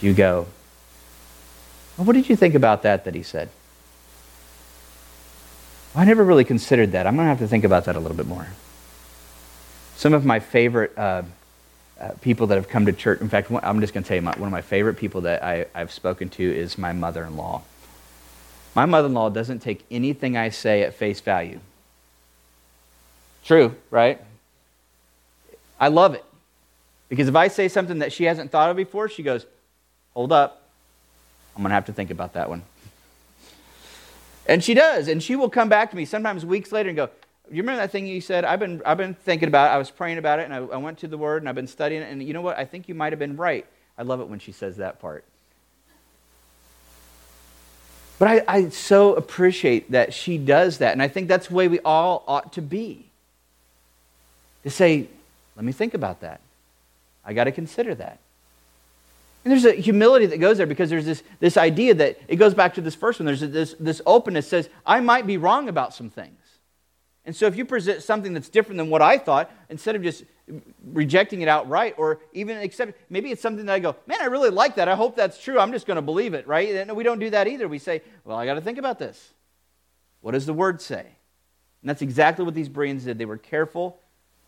[0.00, 0.46] You go,
[1.96, 3.50] well, what did you think about that that he said?
[5.94, 7.06] Well, I never really considered that.
[7.06, 8.48] I'm going to have to think about that a little bit more.
[10.02, 11.22] Some of my favorite uh,
[12.00, 14.22] uh, people that have come to church, in fact, I'm just going to tell you,
[14.22, 17.36] my, one of my favorite people that I, I've spoken to is my mother in
[17.36, 17.62] law.
[18.74, 21.60] My mother in law doesn't take anything I say at face value.
[23.44, 24.20] True, right?
[25.78, 26.24] I love it.
[27.08, 29.46] Because if I say something that she hasn't thought of before, she goes,
[30.14, 30.66] Hold up.
[31.54, 32.64] I'm going to have to think about that one.
[34.46, 35.06] And she does.
[35.06, 37.08] And she will come back to me sometimes weeks later and go,
[37.50, 38.44] You remember that thing you said?
[38.44, 39.74] I've been, I've been thinking about it.
[39.74, 41.66] I was praying about it, and I, I went to the Word, and I've been
[41.66, 42.10] studying it.
[42.10, 42.56] And you know what?
[42.56, 43.66] I think you might have been right.
[43.98, 45.24] I love it when she says that part.
[48.18, 50.92] But I, I so appreciate that she does that.
[50.92, 53.06] And I think that's the way we all ought to be
[54.62, 55.08] to say,
[55.56, 56.40] let me think about that.
[57.24, 58.18] I got to consider that.
[59.44, 62.54] And there's a humility that goes there because there's this, this idea that it goes
[62.54, 63.26] back to this first one.
[63.26, 66.38] There's this, this openness says, I might be wrong about some things.
[67.24, 70.24] And so if you present something that's different than what I thought, instead of just
[70.92, 74.50] rejecting it outright or even accept maybe it's something that I go, man, I really
[74.50, 74.88] like that.
[74.88, 75.58] I hope that's true.
[75.58, 76.68] I'm just going to believe it, right?
[76.74, 77.68] And we don't do that either.
[77.68, 79.32] We say, well, I got to think about this.
[80.20, 81.00] What does the word say?
[81.00, 83.18] And that's exactly what these Bereans did.
[83.18, 83.98] They were careful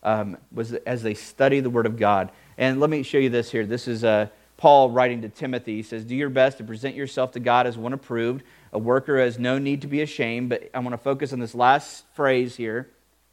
[0.04, 2.30] um, was as they study the Word of God.
[2.58, 3.66] And let me show you this here.
[3.66, 5.76] This is uh, Paul writing to Timothy.
[5.76, 9.18] He says, Do your best to present yourself to God as one approved, a worker
[9.18, 10.50] has no need to be ashamed.
[10.50, 12.90] But I want to focus on this last phrase here.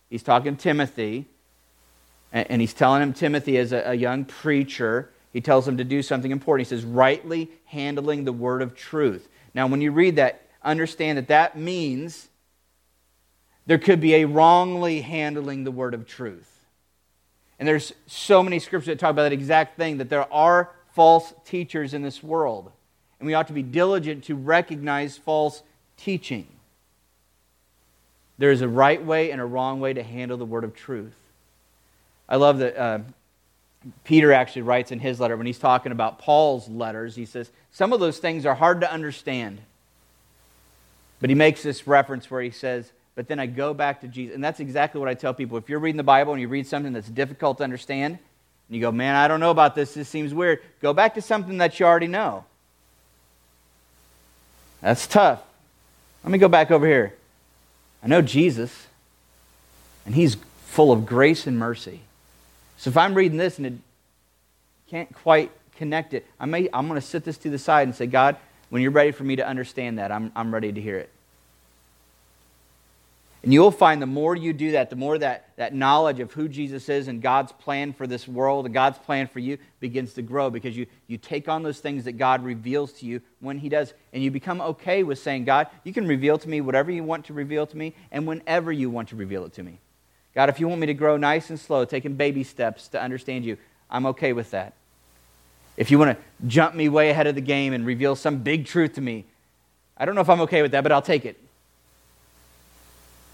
[0.10, 1.26] He's talking to Timothy,
[2.32, 6.32] and, he's telling him, Timothy, a, a young preacher, he tells him to do something
[6.32, 6.68] important.
[6.68, 9.28] He says, rightly handling the word of truth.
[9.54, 12.30] Now, when you read that, understand that that means
[13.66, 16.48] there could be a wrongly handling the word of truth.
[17.58, 21.34] And there's so many scriptures that talk about that exact thing that there are false
[21.46, 22.72] teachers in this world.
[23.22, 25.64] And we ought to be diligent to recognize false
[25.96, 26.48] teaching.
[28.38, 31.16] There is a right way and a wrong way to handle the word of truth.
[32.28, 33.00] I love that uh,
[34.04, 37.94] Peter actually writes in his letter when he's talking about Paul's letters, he says, Some
[37.94, 39.62] of those things are hard to understand.
[41.22, 44.34] But he makes this reference where he says, but then I go back to Jesus.
[44.34, 45.58] And that's exactly what I tell people.
[45.58, 48.82] If you're reading the Bible and you read something that's difficult to understand, and you
[48.82, 51.80] go, man, I don't know about this, this seems weird, go back to something that
[51.80, 52.46] you already know.
[54.82, 55.42] That's tough.
[56.24, 57.14] Let me go back over here.
[58.04, 58.88] I know Jesus,
[60.06, 62.02] and he's full of grace and mercy.
[62.78, 63.74] So if I'm reading this and it
[64.90, 67.96] can't quite connect it, I may, I'm going to sit this to the side and
[67.96, 68.38] say, God,
[68.70, 71.10] when you're ready for me to understand that, I'm, I'm ready to hear it.
[73.44, 76.48] And you'll find the more you do that, the more that, that knowledge of who
[76.48, 80.22] Jesus is and God's plan for this world and God's plan for you begins to
[80.22, 83.68] grow because you, you take on those things that God reveals to you when He
[83.68, 83.96] does.
[84.14, 87.26] And you become okay with saying, God, you can reveal to me whatever you want
[87.26, 89.80] to reveal to me and whenever you want to reveal it to me.
[90.36, 93.44] God, if you want me to grow nice and slow, taking baby steps to understand
[93.44, 93.58] you,
[93.90, 94.74] I'm okay with that.
[95.78, 98.68] If you want to jump me way ahead of the game and reveal some big
[98.68, 99.26] truth to me,
[99.98, 101.40] I don't know if I'm okay with that, but I'll take it.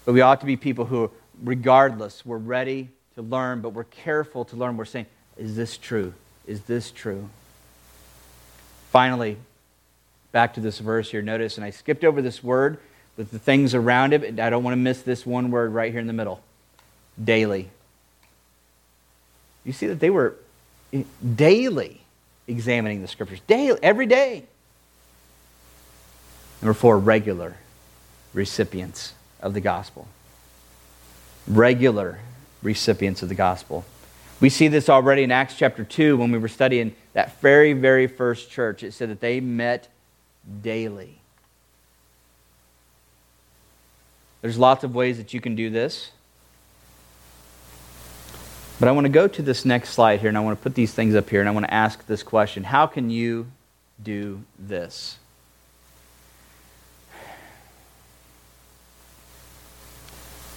[0.08, 1.10] But we ought to be people who,
[1.44, 4.78] regardless, we're ready to learn, but we're careful to learn.
[4.78, 5.04] We're saying,
[5.36, 6.14] is this true?
[6.46, 7.28] Is this true?
[8.90, 9.36] Finally,
[10.32, 11.20] back to this verse here.
[11.20, 12.78] Notice, and I skipped over this word
[13.18, 14.40] with the things around it.
[14.40, 16.40] I don't want to miss this one word right here in the middle
[17.22, 17.68] daily.
[19.62, 20.36] You see that they were
[20.90, 21.02] eh,
[21.36, 22.00] daily
[22.46, 24.44] examining the scriptures, daily, every day.
[26.62, 27.58] Number four, regular
[28.32, 30.08] recipients of the gospel.
[31.46, 32.20] Regular
[32.62, 33.84] recipients of the gospel.
[34.40, 38.06] We see this already in Acts chapter 2 when we were studying that very, very
[38.06, 38.82] first church.
[38.82, 39.88] It said that they met
[40.62, 41.18] daily.
[44.40, 46.12] There's lots of ways that you can do this.
[48.78, 50.76] But I want to go to this next slide here and I want to put
[50.76, 53.48] these things up here and I want to ask this question How can you
[54.00, 55.18] do this?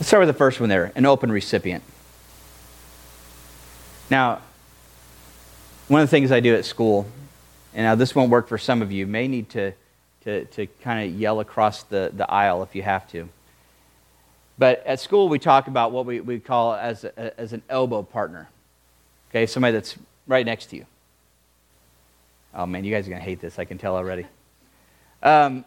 [0.02, 1.84] Let's start with the first one there an open recipient.
[4.10, 4.42] Now,
[5.90, 7.06] one of the things I do at school,
[7.76, 9.74] and now this won't work for some of you, may need to,
[10.24, 13.30] to, to kind of yell across the, the aisle if you have to.
[14.58, 18.02] But at school, we talk about what we, we call as, a, as an elbow
[18.02, 18.50] partner.
[19.30, 20.88] Okay, somebody that's right next to you.
[22.56, 24.26] Oh man, you guys are going to hate this, I can tell already.
[25.22, 25.64] Um,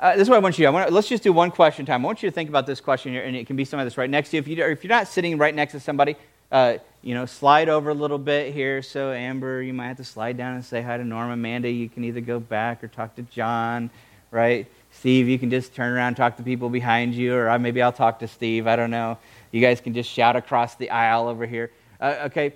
[0.00, 0.74] uh, this is what I want you to do.
[0.74, 2.04] Want, let's just do one question time.
[2.04, 3.98] I want you to think about this question here, and it can be somebody that's
[3.98, 4.40] right next to you.
[4.40, 6.14] If, you, if you're not sitting right next to somebody,
[6.52, 8.80] uh, you know, slide over a little bit here.
[8.80, 11.32] So, Amber, you might have to slide down and say hi to Norma.
[11.32, 13.90] Amanda, you can either go back or talk to John,
[14.30, 14.66] right?
[14.92, 17.92] Steve, you can just turn around and talk to people behind you, or maybe I'll
[17.92, 18.66] talk to Steve.
[18.66, 19.18] I don't know.
[19.50, 21.72] You guys can just shout across the aisle over here.
[22.00, 22.52] Uh, okay,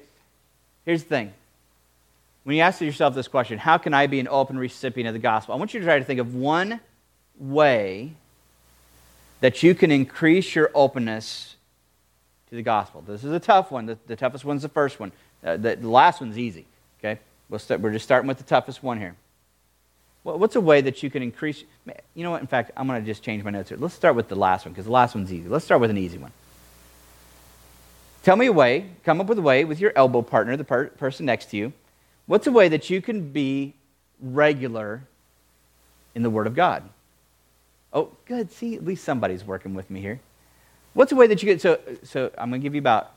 [0.85, 1.33] here's the thing.
[2.45, 5.21] When you ask yourself this question, how can I be an open recipient of the
[5.21, 5.55] gospel?
[5.55, 6.81] I want you to try to think of one
[7.43, 8.13] way
[9.41, 11.57] that you can increase your openness
[12.49, 13.03] to the gospel.
[13.07, 13.87] This is a tough one.
[13.87, 15.11] The, the toughest one's the first one.
[15.45, 16.65] Uh, the, the, last one's easy.
[17.01, 17.19] Okay,
[17.51, 19.17] we're just starting with the toughest one here.
[20.23, 21.65] Well, what's a way that you can increase?
[22.15, 22.41] You know what?
[22.41, 23.79] In fact, I'm going to just change my notes here.
[23.79, 25.49] Let's start with the last one because the last one's easy.
[25.49, 26.31] Let's start with an easy one.
[28.23, 28.87] Tell me a way.
[29.05, 31.73] Come up with a way with your elbow partner, the per- person next to you.
[32.27, 33.75] What's a way that you can be
[34.21, 35.03] regular
[36.15, 36.89] in the Word of God?
[37.93, 38.51] Oh, good.
[38.53, 40.21] See, at least somebody's working with me here.
[40.95, 43.11] What's a way that you get so so I'm going to give you about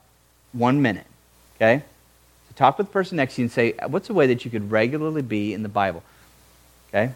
[0.53, 1.07] 1 minute,
[1.55, 1.83] okay?
[2.47, 4.45] So talk with the person next to you and say, uh, what's a way that
[4.45, 6.03] you could regularly be in the Bible?
[6.89, 7.13] Okay?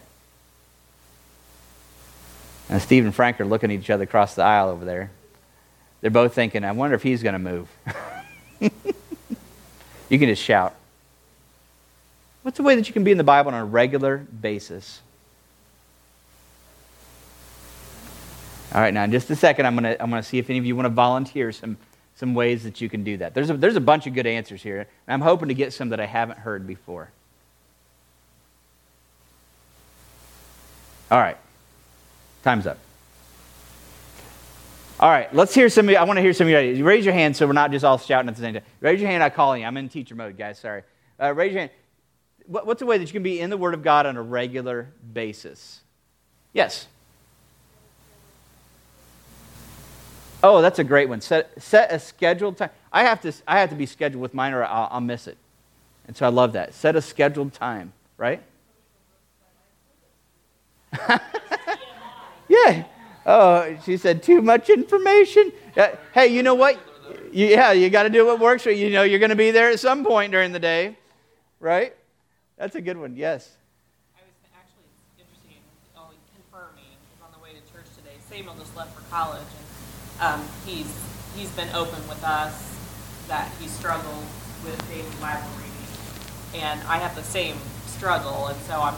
[2.68, 5.10] And Steve and Frank are looking at each other across the aisle over there.
[6.00, 7.68] They're both thinking, I wonder if he's going to move.
[8.60, 10.74] you can just shout.
[12.42, 15.00] What's a way that you can be in the Bible on a regular basis?
[18.72, 20.58] All right, now in just a second, I'm going to I'm gonna see if any
[20.58, 21.76] of you want to volunteer some,
[22.14, 23.34] some ways that you can do that.
[23.34, 25.88] There's a, there's a bunch of good answers here, and I'm hoping to get some
[25.88, 27.10] that I haven't heard before.
[31.10, 31.36] All right,
[32.44, 32.78] time's up.
[35.00, 35.96] All right, let's hear some of you.
[35.96, 36.58] I want to hear some of you.
[36.58, 38.62] You raise your hand so we're not just all shouting at the same time.
[38.80, 39.64] Raise your hand, I call you.
[39.64, 40.84] I'm in teacher mode, guys, sorry.
[41.20, 41.72] Uh, raise your hand.
[42.46, 44.90] What's a way that you can be in the Word of God on a regular
[45.12, 45.80] basis?
[46.52, 46.86] Yes.
[50.42, 51.20] Oh, that's a great one.
[51.20, 52.70] Set, set a scheduled time.
[52.92, 55.36] I have, to, I have to be scheduled with mine or I'll, I'll miss it.
[56.06, 56.74] And so I love that.
[56.74, 58.42] Set a scheduled time, right?
[62.48, 62.84] yeah.
[63.26, 65.52] Oh, she said too much information.
[65.76, 66.78] Uh, hey, you know what?
[67.32, 68.86] You, yeah, you got to do what works for you.
[68.86, 70.96] You know, you're going to be there at some point during the day,
[71.60, 71.94] right?
[72.56, 73.14] That's a good one.
[73.14, 73.56] Yes.
[74.16, 74.88] I was actually
[75.18, 75.62] interested in
[76.34, 76.84] confirming.
[76.84, 78.16] He's on the way to church today.
[78.28, 79.46] Samuel just left for college,
[80.20, 80.92] um, he's
[81.36, 82.76] he's been open with us
[83.28, 84.24] that he struggled
[84.64, 87.56] with daily Bible reading, and I have the same
[87.86, 88.94] struggle, and so I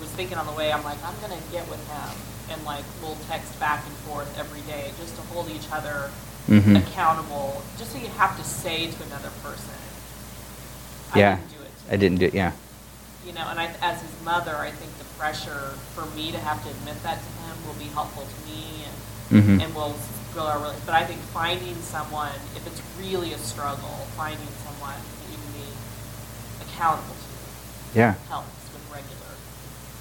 [0.00, 2.10] was thinking on the way, I'm like, I'm gonna get with him,
[2.50, 6.10] and like we'll text back and forth every day just to hold each other
[6.48, 6.76] mm-hmm.
[6.76, 9.74] accountable, just so you have to say to another person.
[11.16, 11.70] Yeah, I didn't do it.
[11.90, 12.34] I didn't do it.
[12.34, 12.52] Yeah.
[13.26, 16.62] You know, and I, as his mother, I think the pressure for me to have
[16.64, 19.60] to admit that to him will be helpful to me, and mm-hmm.
[19.60, 19.94] and will
[20.34, 20.86] build our relationship.
[20.86, 25.52] But I think finding someone, if it's really a struggle, finding someone that you can
[25.52, 25.68] be
[26.62, 28.14] accountable to Yeah.
[28.28, 29.16] helps with regular.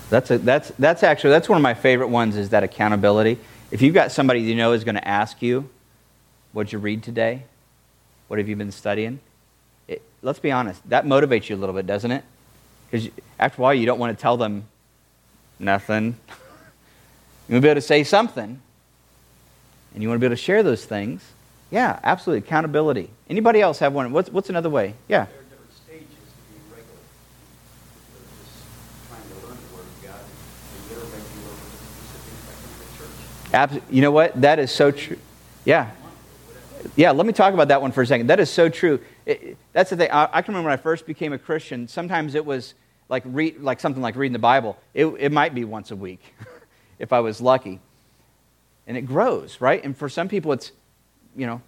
[0.09, 3.39] That's a, that's that's actually that's one of my favorite ones is that accountability.
[3.71, 5.69] If you've got somebody you know is going to ask you,
[6.51, 7.43] "What'd you read today?
[8.27, 9.19] What have you been studying?"
[9.87, 12.23] It, let's be honest, that motivates you a little bit, doesn't it?
[12.89, 13.09] Because
[13.39, 14.65] after a while, you don't want to tell them
[15.59, 16.15] nothing.
[17.47, 18.61] you want to be able to say something,
[19.93, 21.23] and you want to be able to share those things.
[21.71, 22.45] Yeah, absolutely.
[22.47, 23.09] Accountability.
[23.29, 24.11] Anybody else have one?
[24.11, 24.93] What's what's another way?
[25.07, 25.25] Yeah.
[25.25, 26.99] There are different stages to being regular.
[28.13, 28.53] They're just
[29.09, 30.21] trying to learn the Word of God,
[30.75, 33.53] and they're regular with the specific section of the church.
[33.53, 34.39] Abs- you know what?
[34.41, 35.17] That is so true.
[35.65, 35.89] Yeah.
[36.95, 38.27] Yeah, let me talk about that one for a second.
[38.27, 38.99] That is so true.
[39.25, 40.11] It- that's the thing.
[40.11, 42.75] I, I can remember when I first became a Christian, sometimes it was
[43.09, 44.77] like, read, like something like reading the Bible.
[44.93, 46.21] It, it might be once a week
[46.99, 47.79] if I was lucky.
[48.87, 49.83] And it grows, right?
[49.83, 50.71] And for some people, it's,
[51.35, 51.61] you know,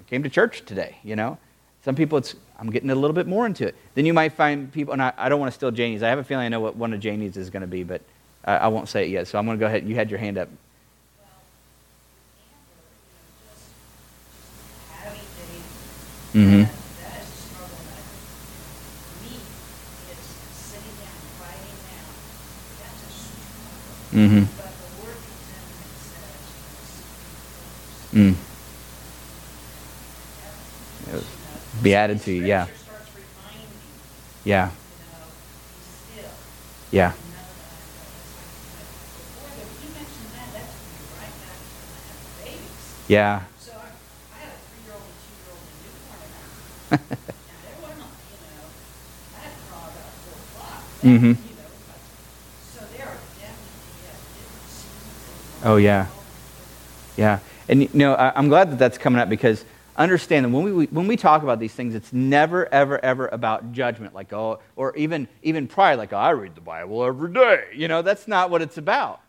[0.00, 1.38] I came to church today, you know?
[1.84, 3.74] Some people, it's, I'm getting a little bit more into it.
[3.94, 6.02] Then you might find people, and I, I don't want to steal Janie's.
[6.02, 8.00] I have a feeling I know what one of Janie's is going to be, but
[8.44, 9.28] I, I won't say it yet.
[9.28, 9.86] So I'm going to go ahead.
[9.88, 10.48] You had your hand up.
[16.34, 16.34] Mm-hmm.
[16.34, 16.68] Mhm.
[17.00, 18.04] That is a struggle that,
[19.04, 19.34] for me,
[20.12, 22.12] is sitting down, writing down,
[22.80, 24.12] that's a struggle.
[24.12, 24.44] Mm-hmm.
[24.56, 26.40] But the word comes in and it says,
[28.18, 28.34] Mm.
[32.26, 32.66] you yeah.
[34.44, 34.70] Yeah.
[36.90, 37.12] Yeah.
[43.06, 43.40] Yeah.
[51.02, 51.36] Mhm.
[51.36, 51.38] And
[55.64, 56.06] Oh, yeah.
[57.16, 57.38] Yeah.
[57.68, 59.64] And you know, I, I'm glad that that's coming up because
[59.98, 63.72] understand that when we, when we talk about these things, it's never, ever, ever about
[63.72, 67.64] judgment, like, oh, or even, even pride, like, oh, I read the Bible every day.
[67.74, 69.20] You know, that's not what it's about.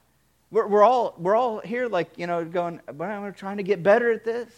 [0.52, 3.84] We're, we're, all, we're all here, like, you know, going, but I'm trying to get
[3.84, 4.50] better at this.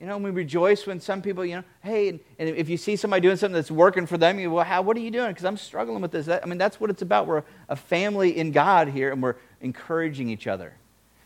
[0.00, 2.76] You know, and we rejoice when some people, you know, hey, and, and if you
[2.76, 5.28] see somebody doing something that's working for them, you well, how, what are you doing?
[5.28, 6.26] Because I'm struggling with this.
[6.26, 7.28] That, I mean, that's what it's about.
[7.28, 10.74] We're a family in God here, and we're encouraging each other.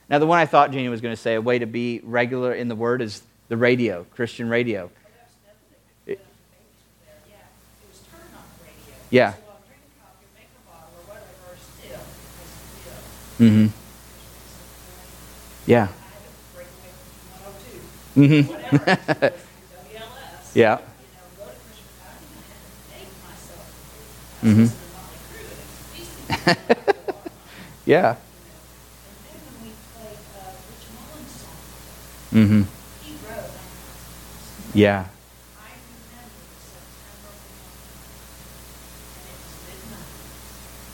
[0.08, 2.54] Now, the one I thought Janie was going to say, a way to be regular
[2.54, 4.82] in the Word is the radio, Christian radio.
[4.82, 5.58] Well, that's another
[6.06, 7.42] thing, when the babies were there, yeah,
[7.82, 8.94] it was turn on the radio.
[9.10, 9.32] Yeah.
[9.32, 12.46] So I'll drink coffee, make a bottle, or whatever, still, I
[12.78, 13.02] still.
[13.46, 13.66] Mm-hmm.
[13.66, 15.82] There's been some point, Yeah.
[15.82, 18.22] I had to break away from 102.
[18.22, 18.46] Mm-hmm.
[18.52, 20.54] whatever, listen to WLS.
[27.86, 28.16] Yeah.
[32.32, 32.66] Was midnight.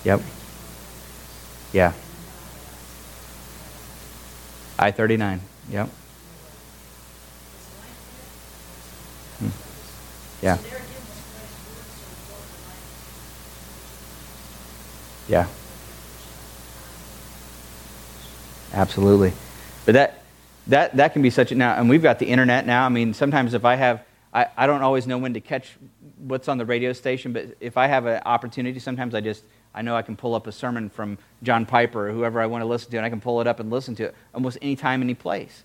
[0.05, 0.21] Yep.
[1.73, 1.93] Yeah.
[4.79, 5.41] I 39.
[5.71, 5.89] Yep.
[9.39, 9.49] Hmm.
[10.43, 10.59] Yeah.
[15.29, 15.47] Yeah.
[18.75, 19.33] Absolutely.
[19.85, 20.22] But that,
[20.69, 22.87] that, that can be such a, now, and we've got the internet now.
[22.87, 25.77] I mean, sometimes if I have, I, I don't always know when to catch
[26.19, 29.43] what's on the radio station, but if I have an opportunity, sometimes I just,
[29.75, 32.63] I know I can pull up a sermon from John Piper or whoever I want
[32.63, 34.77] to listen to, and I can pull it up and listen to it almost any
[34.77, 35.65] time, any place.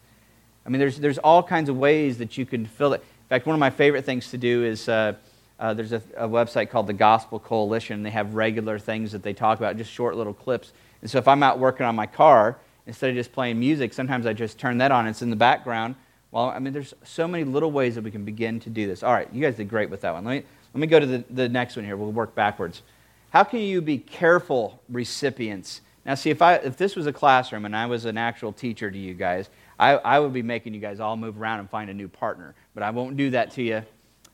[0.66, 3.02] I mean, there's, there's all kinds of ways that you can fill it.
[3.02, 5.14] In fact, one of my favorite things to do is uh,
[5.60, 8.04] uh, there's a, a website called the Gospel Coalition.
[8.04, 10.74] They have regular things that they talk about, just short little clips.
[11.02, 14.25] And so if I'm out working on my car, instead of just playing music, sometimes
[14.25, 15.05] I just turn that on.
[15.07, 15.95] It's in the background.
[16.31, 19.03] Well, I mean, there's so many little ways that we can begin to do this.
[19.03, 20.25] All right, you guys did great with that one.
[20.25, 21.95] Let me, let me go to the, the next one here.
[21.95, 22.81] We'll work backwards.
[23.29, 25.81] How can you be careful recipients?
[26.05, 28.89] Now, see, if, I, if this was a classroom and I was an actual teacher
[28.89, 31.89] to you guys, I, I would be making you guys all move around and find
[31.89, 32.55] a new partner.
[32.73, 33.83] But I won't do that to you.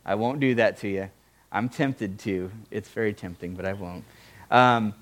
[0.05, 1.09] I won't do that to you.
[1.51, 2.51] I'm tempted to.
[2.71, 4.03] It's very tempting, but I won't.
[4.51, 4.93] Um,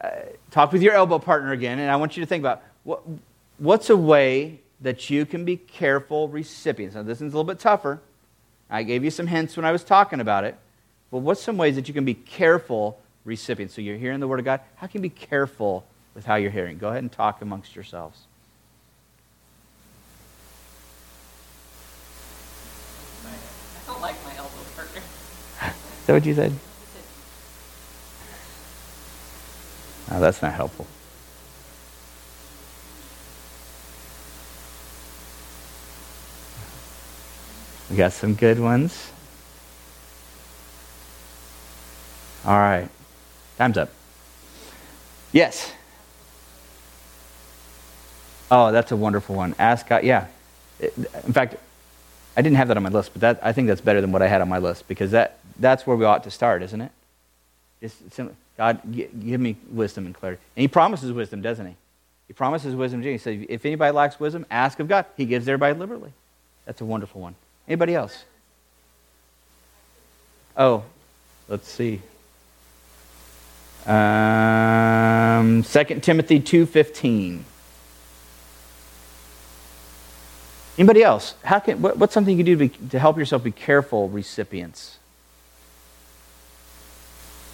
[0.00, 0.10] uh,
[0.50, 3.96] talk with your elbow partner again, and I want you to think about what's a
[3.96, 6.94] way that you can be careful recipients.
[6.94, 8.00] Now, this one's a little bit tougher.
[8.70, 10.56] I gave you some hints when I was talking about it.
[11.10, 13.74] But what's some ways that you can be careful recipients?
[13.74, 14.60] So you're hearing the Word of God.
[14.76, 16.78] How can you be careful with how you're hearing?
[16.78, 18.20] Go ahead and talk amongst yourselves.
[23.24, 25.00] I don't like my elbow partner.
[25.62, 26.52] Is that what you said?
[30.10, 30.86] Oh, that's not helpful.
[37.90, 39.10] We got some good ones.
[42.44, 42.88] All right.
[43.56, 43.90] Time's up.
[45.32, 45.72] Yes.
[48.50, 49.54] Oh, that's a wonderful one.
[49.58, 50.04] Ask God.
[50.04, 50.26] Yeah.
[50.80, 51.56] In fact,
[52.36, 54.22] I didn't have that on my list, but that, I think that's better than what
[54.22, 56.92] I had on my list because that, that's where we ought to start, isn't it?
[57.80, 60.40] Just simply, God, give me wisdom and clarity.
[60.56, 61.74] And He promises wisdom, doesn't He?
[62.28, 63.02] He promises wisdom.
[63.02, 65.06] He says, if anybody lacks wisdom, ask of God.
[65.16, 66.12] He gives everybody liberally.
[66.64, 67.34] That's a wonderful one.
[67.68, 68.24] Anybody else?
[70.56, 70.82] Oh,
[71.48, 72.00] let's see.
[73.86, 77.42] Um, 2 Timothy 2.15.
[80.76, 81.34] Anybody else?
[81.42, 84.08] How can, what, what's something you can do to, be, to help yourself be careful
[84.08, 84.98] recipients?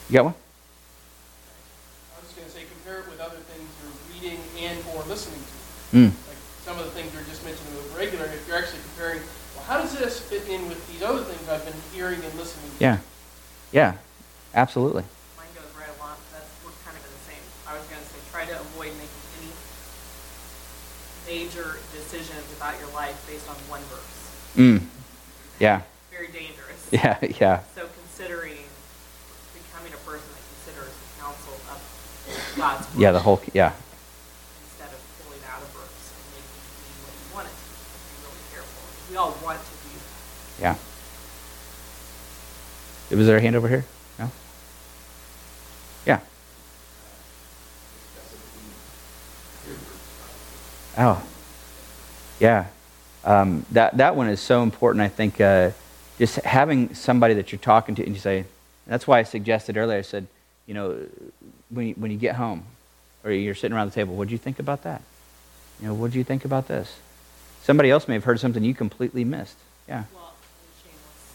[0.08, 0.34] You got one?
[2.16, 5.40] I was going to say, compare it with other things you're reading and or listening
[5.40, 5.96] to.
[5.96, 6.12] Mm.
[6.28, 9.20] Like some of the things you were just mentioning with regular, if you're actually comparing,
[9.56, 12.70] well, how does this fit in with these other things I've been hearing and listening
[12.78, 12.82] to?
[12.82, 12.98] Yeah.
[13.72, 13.94] Yeah.
[14.54, 15.02] Absolutely.
[15.36, 17.42] Mine goes right along, that's, we're kind of in the same.
[17.66, 19.50] I was gonna say, try to avoid making any
[21.26, 24.14] major decisions about your life based on one verse.
[24.56, 24.82] Mm.
[25.58, 25.82] Yeah.
[26.10, 26.62] Very dangerous.
[26.92, 27.18] Yeah.
[27.40, 27.58] Yeah.
[27.74, 28.62] So considering
[29.50, 31.78] becoming a person that considers the counsel of
[32.56, 33.00] God's word.
[33.02, 33.10] Yeah.
[33.10, 33.42] The whole.
[33.52, 33.72] Yeah.
[34.70, 37.66] Instead of pulling out a verse and making it mean what you want it to.
[37.66, 38.78] Be really careful.
[39.10, 40.53] We all want to do that.
[40.64, 40.76] Yeah.
[43.10, 43.84] Was there a hand over here?
[44.18, 44.30] No.
[46.06, 46.20] Yeah.
[50.96, 51.22] Oh.
[52.40, 52.66] Yeah.
[53.24, 55.02] Um, that that one is so important.
[55.02, 55.70] I think uh,
[56.18, 58.46] just having somebody that you're talking to and you say.
[58.86, 59.98] That's why I suggested earlier.
[59.98, 60.26] I said,
[60.66, 60.98] you know,
[61.70, 62.64] when you, when you get home,
[63.24, 65.00] or you're sitting around the table, what do you think about that?
[65.80, 66.96] You know, what do you think about this?
[67.62, 69.56] Somebody else may have heard something you completely missed.
[69.88, 70.04] Yeah.
[70.12, 71.32] Well, and shameless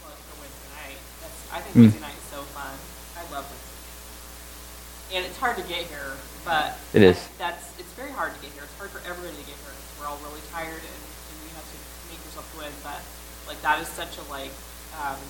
[0.00, 0.96] plug for Wednesday night.
[1.20, 1.80] That's, I think Mm.
[1.86, 2.74] Wednesday night is so fun.
[3.14, 3.70] I love Wednesday.
[3.70, 5.14] night.
[5.14, 7.16] And it's hard to get here, but It is.
[7.38, 8.64] That's it's very hard to get here.
[8.66, 9.74] It's hard for everybody to get here.
[10.00, 11.00] We're all really tired, and,
[11.30, 11.78] and you have to
[12.10, 12.72] make yourself go in.
[12.82, 12.98] But
[13.46, 14.50] like that is such a like
[14.98, 15.20] um,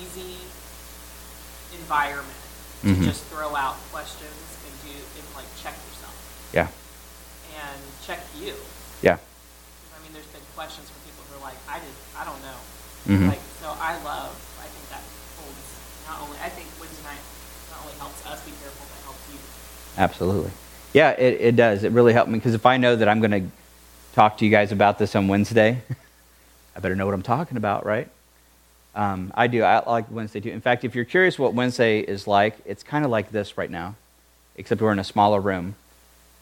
[0.00, 0.38] easy
[1.74, 2.38] environment
[2.82, 3.04] to Mhm.
[3.04, 6.14] just throw out questions and do and like check yourself
[6.52, 6.68] Yeah.
[7.58, 8.54] and check you.
[9.02, 9.16] Yeah.
[9.16, 12.40] 'Cause, I mean, there's been questions from people who are like, I did, I don't
[12.42, 12.58] know.
[13.08, 13.28] Mhm.
[13.28, 13.42] Like,
[13.78, 15.02] I love, I think that
[15.36, 15.58] holds
[16.06, 17.20] not only, I think Wednesday night
[17.70, 19.38] not only helps us be careful, but helps you.
[19.96, 20.50] Absolutely.
[20.92, 21.84] Yeah, it, it does.
[21.84, 23.50] It really helped me because if I know that I'm going to
[24.14, 25.82] talk to you guys about this on Wednesday,
[26.76, 28.08] I better know what I'm talking about, right?
[28.94, 29.62] Um, I do.
[29.62, 30.50] I like Wednesday too.
[30.50, 33.70] In fact, if you're curious what Wednesday is like, it's kind of like this right
[33.70, 33.94] now,
[34.56, 35.76] except we're in a smaller room,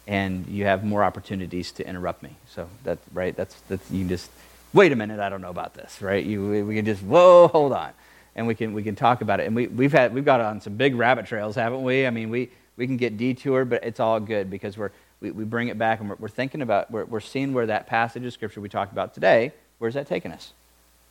[0.06, 2.36] and you have more opportunities to interrupt me.
[2.48, 3.36] So that's right.
[3.36, 4.30] That's that's you can just
[4.72, 5.20] wait a minute.
[5.20, 6.24] I don't know about this, right?
[6.24, 7.90] You we- can just whoa, hold on,
[8.34, 9.46] and we can we can talk about it.
[9.46, 12.06] And we we've had we've got on some big rabbit trails, haven't we?
[12.06, 14.90] I mean, we we can get detoured, but it's all good because we're
[15.20, 17.86] we, we bring it back and we're, we're thinking about we're, we're seeing where that
[17.86, 20.52] passage of scripture we talked about today, where's that taking us,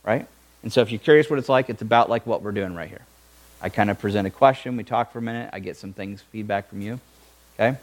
[0.04, 0.26] right?
[0.62, 2.88] And so if you're curious what it's like, it's about like what we're doing right
[2.88, 3.02] here.
[3.60, 6.22] I kind of present a question, we talk for a minute, I get some things,
[6.22, 7.00] feedback from you.
[7.54, 7.76] Okay?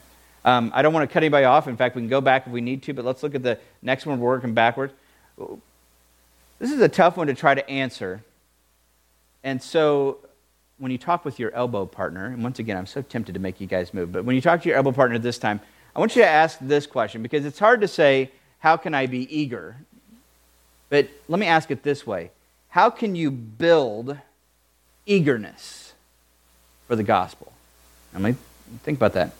[0.45, 1.67] Um, I don't want to cut anybody off.
[1.67, 3.57] In fact, we can go back if we need to, but let's look at the
[3.81, 4.19] next one.
[4.19, 4.93] We're working backwards.
[5.37, 8.23] This is a tough one to try to answer.
[9.43, 10.19] And so
[10.77, 13.59] when you talk with your elbow partner, and once again, I'm so tempted to make
[13.59, 15.59] you guys move, but when you talk to your elbow partner this time,
[15.95, 19.05] I want you to ask this question because it's hard to say, How can I
[19.05, 19.77] be eager?
[20.89, 22.31] But let me ask it this way
[22.69, 24.17] How can you build
[25.05, 25.93] eagerness
[26.87, 27.51] for the gospel?
[28.15, 28.37] I mean,
[28.83, 29.33] think about that.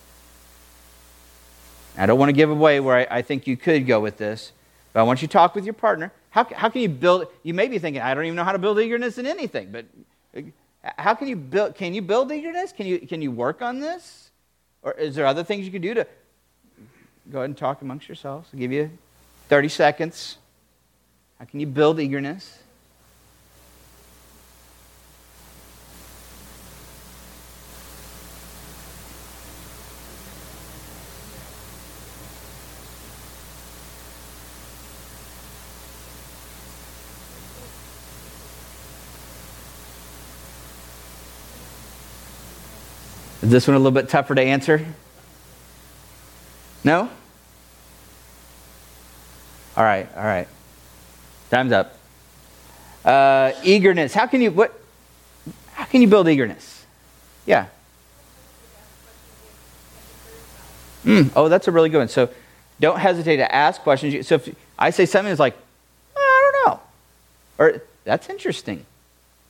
[1.98, 4.52] I don't want to give away where I, I think you could go with this,
[4.94, 6.12] but I want you to talk with your partner.
[6.30, 7.28] How, how can you build?
[7.42, 9.86] You may be thinking, I don't even know how to build eagerness in anything, but
[10.36, 10.42] uh,
[10.98, 11.76] how can you build?
[11.76, 12.72] Can you build eagerness?
[12.72, 14.32] Can you can you work on this,
[14.82, 16.08] or is there other things you can do to
[17.32, 18.50] go ahead and talk amongst yourselves?
[18.54, 18.90] I'll give you
[19.50, 20.38] 30 seconds.
[21.40, 22.63] How can you build eagerness?
[43.44, 44.86] Is this one a little bit tougher to answer?
[46.86, 47.10] No?
[49.76, 50.48] All right, all right.
[51.50, 51.98] Time's up.
[53.04, 54.14] Uh, eagerness.
[54.14, 54.74] How can you what?
[55.74, 56.86] How can you build eagerness?
[57.46, 57.66] Yeah.
[61.04, 62.08] Mm, oh, that's a really good one.
[62.08, 62.30] So,
[62.80, 64.26] don't hesitate to ask questions.
[64.26, 65.58] So, if I say something that's like,
[66.16, 66.80] I don't know,
[67.58, 68.86] Or that's interesting,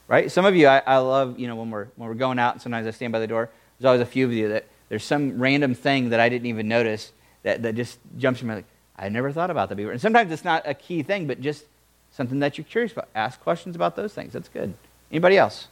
[0.08, 0.32] right?
[0.32, 2.62] Some of you, I, I love, you know, when we're, when we're going out and
[2.62, 3.50] sometimes I stand by the door,
[3.84, 6.70] there's always a few of you that there's some random thing that I didn't even
[6.70, 7.12] notice
[7.42, 8.66] that, that just jumps in my like,
[8.98, 9.92] I never thought about that before.
[9.92, 11.66] And sometimes it's not a key thing, but just
[12.12, 13.10] something that you're curious about.
[13.14, 14.32] Ask questions about those things.
[14.32, 14.74] That's good.
[15.12, 15.68] Anybody else?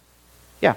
[0.60, 0.76] Yeah.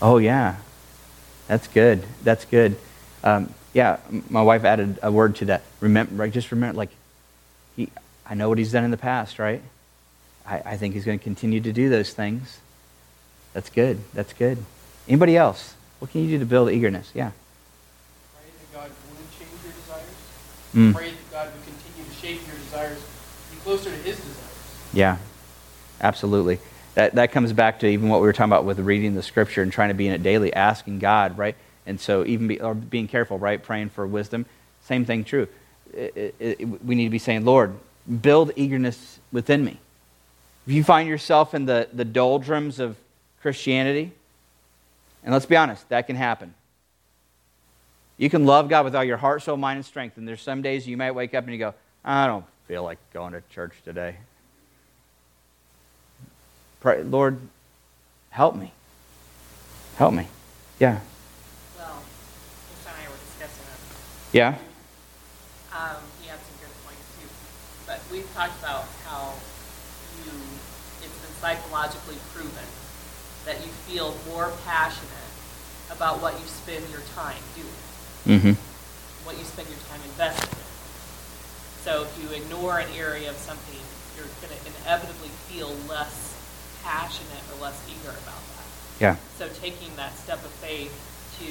[0.00, 0.58] Oh, yeah.
[1.48, 2.04] That's good.
[2.22, 2.76] That's good.
[3.24, 3.96] Um, yeah,
[4.28, 5.62] my wife added a word to that.
[5.80, 6.28] Remember.
[6.28, 6.90] Just remember, like,
[7.76, 7.88] he,
[8.26, 9.62] I know what he's done in the past, right?
[10.46, 12.58] I, I think he's going to continue to do those things.
[13.52, 14.00] That's good.
[14.14, 14.58] That's good.
[15.08, 15.74] Anybody else?
[15.98, 17.10] What can you do to build eagerness?
[17.14, 17.30] Yeah.
[18.34, 20.04] Pray that God would change your desires.
[20.74, 20.94] Mm.
[20.94, 23.04] Pray that God would continue to shape your desires,
[23.50, 24.90] be closer to His desires.
[24.92, 25.16] Yeah,
[26.00, 26.58] absolutely.
[26.94, 29.62] That, that comes back to even what we were talking about with reading the scripture
[29.62, 31.54] and trying to be in it daily, asking God, right?
[31.86, 33.62] And so even be, or being careful, right?
[33.62, 34.46] Praying for wisdom.
[34.84, 35.48] Same thing true.
[35.94, 37.74] It, it, we need to be saying, Lord,
[38.22, 39.78] build eagerness within me.
[40.66, 42.96] If you find yourself in the, the doldrums of
[43.42, 44.12] Christianity,
[45.24, 46.54] and let's be honest, that can happen.
[48.16, 50.18] You can love God with all your heart, soul, mind, and strength.
[50.18, 51.74] And there's some days you might wake up and you go,
[52.04, 54.16] I don't feel like going to church today.
[56.80, 57.38] Pray, Lord,
[58.30, 58.72] help me.
[59.96, 60.28] Help me.
[60.78, 61.00] Yeah.
[61.78, 62.02] Well,
[62.68, 64.36] Chris and I were discussing it.
[64.36, 64.58] Yeah?
[65.80, 67.28] Um, he had some good points too.
[67.88, 69.32] But we've talked about how
[70.20, 70.32] you,
[71.00, 72.68] it's been psychologically proven
[73.46, 75.08] that you feel more passionate
[75.90, 77.80] about what you spend your time doing,
[78.28, 78.52] Mm-hmm.
[79.24, 80.68] what you spend your time investing in.
[81.80, 83.80] So if you ignore an area of something,
[84.16, 86.36] you're going to inevitably feel less
[86.84, 88.68] passionate or less eager about that.
[89.00, 89.16] Yeah.
[89.38, 90.92] So taking that step of faith
[91.40, 91.48] to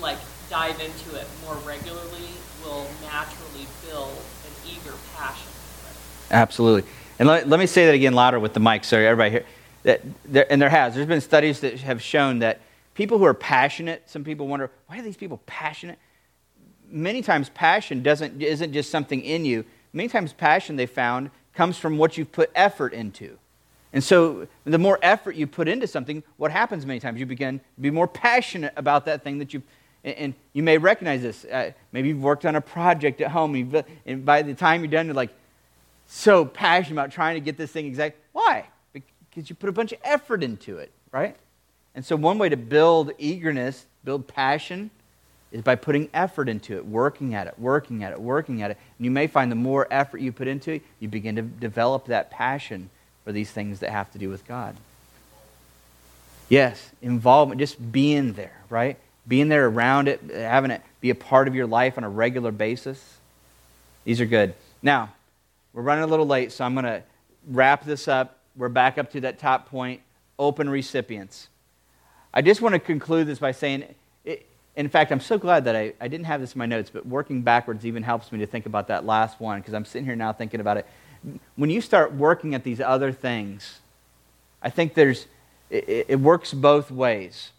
[0.00, 0.18] like
[0.48, 2.28] dive into it more regularly
[2.64, 6.34] will naturally build an eager passion for it.
[6.34, 6.88] Absolutely.
[7.18, 9.44] And let, let me say that again louder with the mic so everybody here.
[9.84, 10.94] That there, and there has.
[10.94, 12.60] There's been studies that have shown that
[12.94, 15.98] people who are passionate, some people wonder, why are these people passionate?
[16.88, 19.64] Many times passion doesn't, isn't just something in you.
[19.92, 23.38] Many times passion, they found, comes from what you've put effort into.
[23.92, 27.18] And so the more effort you put into something, what happens many times?
[27.20, 29.62] You begin to be more passionate about that thing that you
[30.06, 31.44] and, and you may recognize this.
[31.44, 34.90] Uh, maybe you've worked on a project at home, and, and by the time you're
[34.90, 35.34] done, you're like
[36.06, 38.16] so passionate about trying to get this thing exact.
[38.32, 38.68] Why?
[38.92, 41.36] Because you put a bunch of effort into it, right?
[41.94, 44.90] And so one way to build eagerness, build passion,
[45.52, 48.78] is by putting effort into it, working at it, working at it, working at it.
[48.98, 52.06] And you may find the more effort you put into it, you begin to develop
[52.06, 52.90] that passion
[53.24, 54.76] for these things that have to do with God.
[56.48, 58.98] Yes, involvement, just being there, right?
[59.28, 62.52] Being there around it, having it be a part of your life on a regular
[62.52, 63.18] basis.
[64.04, 64.54] These are good.
[64.82, 65.12] Now,
[65.72, 67.02] we're running a little late, so I'm going to
[67.48, 68.38] wrap this up.
[68.56, 70.00] We're back up to that top point
[70.38, 71.48] open recipients.
[72.32, 73.84] I just want to conclude this by saying,
[74.24, 74.46] it,
[74.76, 77.06] in fact, I'm so glad that I, I didn't have this in my notes, but
[77.06, 80.16] working backwards even helps me to think about that last one because I'm sitting here
[80.16, 80.86] now thinking about it.
[81.56, 83.80] When you start working at these other things,
[84.62, 85.26] I think there's,
[85.70, 87.52] it, it works both ways.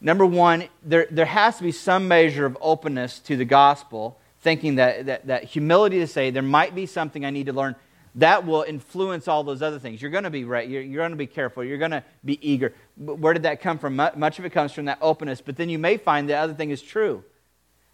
[0.00, 4.76] Number one, there, there has to be some measure of openness to the gospel, thinking
[4.76, 7.76] that, that, that humility to say there might be something I need to learn
[8.16, 10.02] that will influence all those other things.
[10.02, 10.68] You're going to be right.
[10.68, 11.62] You're, you're going to be careful.
[11.62, 12.74] You're going to be eager.
[12.96, 13.96] Where did that come from?
[13.96, 15.40] Much of it comes from that openness.
[15.40, 17.24] But then you may find the other thing is true.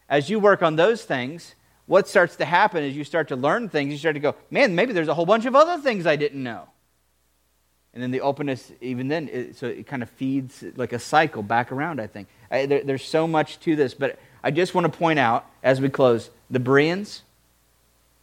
[0.08, 1.54] As you work on those things,
[1.86, 3.92] what starts to happen is you start to learn things.
[3.92, 6.42] You start to go, man, maybe there's a whole bunch of other things I didn't
[6.42, 6.68] know.
[7.96, 11.42] And then the openness, even then, it, so it kind of feeds like a cycle
[11.42, 12.28] back around, I think.
[12.50, 13.94] I, there, there's so much to this.
[13.94, 17.22] But I just want to point out, as we close, the Bereans,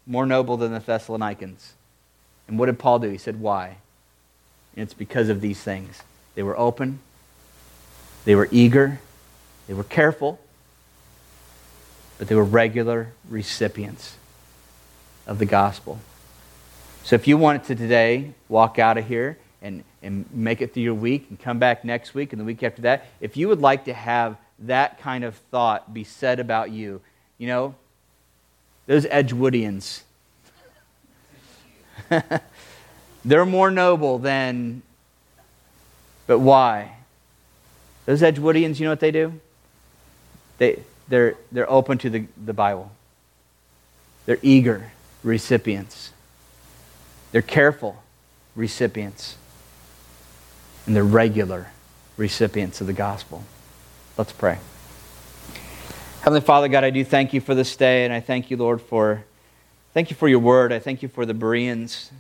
[0.06, 1.74] more noble than the Thessalonians.
[2.48, 3.10] And what did Paul do?
[3.10, 3.78] He said, Why?
[4.76, 6.04] And it's because of these things.
[6.36, 7.00] They were open,
[8.26, 9.00] they were eager,
[9.66, 10.40] they were careful,
[12.20, 14.18] but they were regular recipients
[15.26, 15.98] of the gospel.
[17.04, 20.84] So if you wanted to today walk out of here and, and make it through
[20.84, 23.62] your week and come back next week and the week after that, if you would
[23.62, 27.02] like to have that kind of thought be said about you,
[27.40, 27.74] you know,
[28.86, 30.04] those Edgewoodians,
[33.26, 34.82] They're more noble than.
[36.28, 36.98] But why?
[38.06, 39.40] Those Edgewoodians, you know what they do?
[40.58, 42.92] They, they're, they're open to the, the Bible.
[44.26, 44.92] They're eager
[45.22, 46.12] recipients.
[47.32, 48.04] They're careful
[48.56, 49.36] recipients.
[50.86, 51.72] And they're regular
[52.18, 53.44] recipients of the gospel.
[54.18, 54.60] Let's pray.
[56.22, 58.82] Heavenly Father, God, I do thank you for this day, and I thank you, Lord,
[58.82, 59.24] for
[59.94, 60.72] thank you for your word.
[60.72, 62.12] I thank you for the Bereans.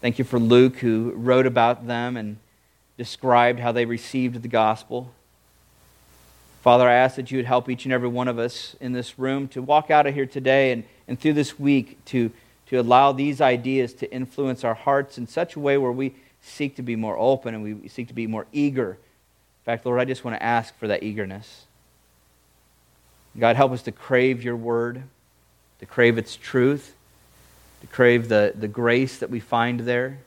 [0.00, 2.36] Thank you for Luke, who wrote about them and
[2.98, 5.10] described how they received the gospel.
[6.62, 9.18] Father, I ask that you would help each and every one of us in this
[9.18, 12.30] room to walk out of here today and, and through this week to,
[12.66, 16.14] to allow these ideas to influence our hearts in such a way where we
[16.44, 18.90] seek to be more open and we seek to be more eager.
[18.92, 21.64] In fact, Lord, I just want to ask for that eagerness.
[23.38, 25.02] God, help us to crave your word,
[25.80, 26.94] to crave its truth,
[27.80, 30.18] to crave the, the grace that we find there,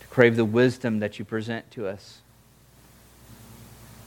[0.00, 2.18] to crave the wisdom that you present to us.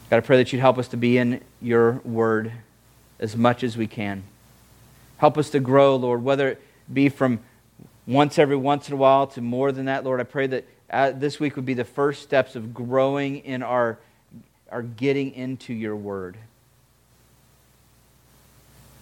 [0.10, 2.52] God, I pray that you'd help us to be in your word
[3.20, 4.24] as much as we can.
[5.18, 6.62] Help us to grow, Lord, whether it
[6.94, 7.40] be from
[8.06, 10.20] once every once in a while to more than that, Lord.
[10.20, 13.98] I pray that uh, this week would be the first steps of growing in our,
[14.72, 16.38] our getting into your word.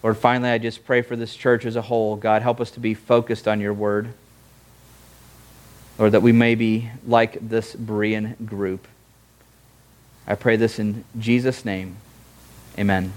[0.02, 2.16] Lord, finally, I just pray for this church as a whole.
[2.16, 4.12] God, help us to be focused on your word.
[5.98, 8.88] Lord, that we may be like this Berean group.
[10.26, 11.96] I pray this in Jesus' name.
[12.78, 13.12] Amen.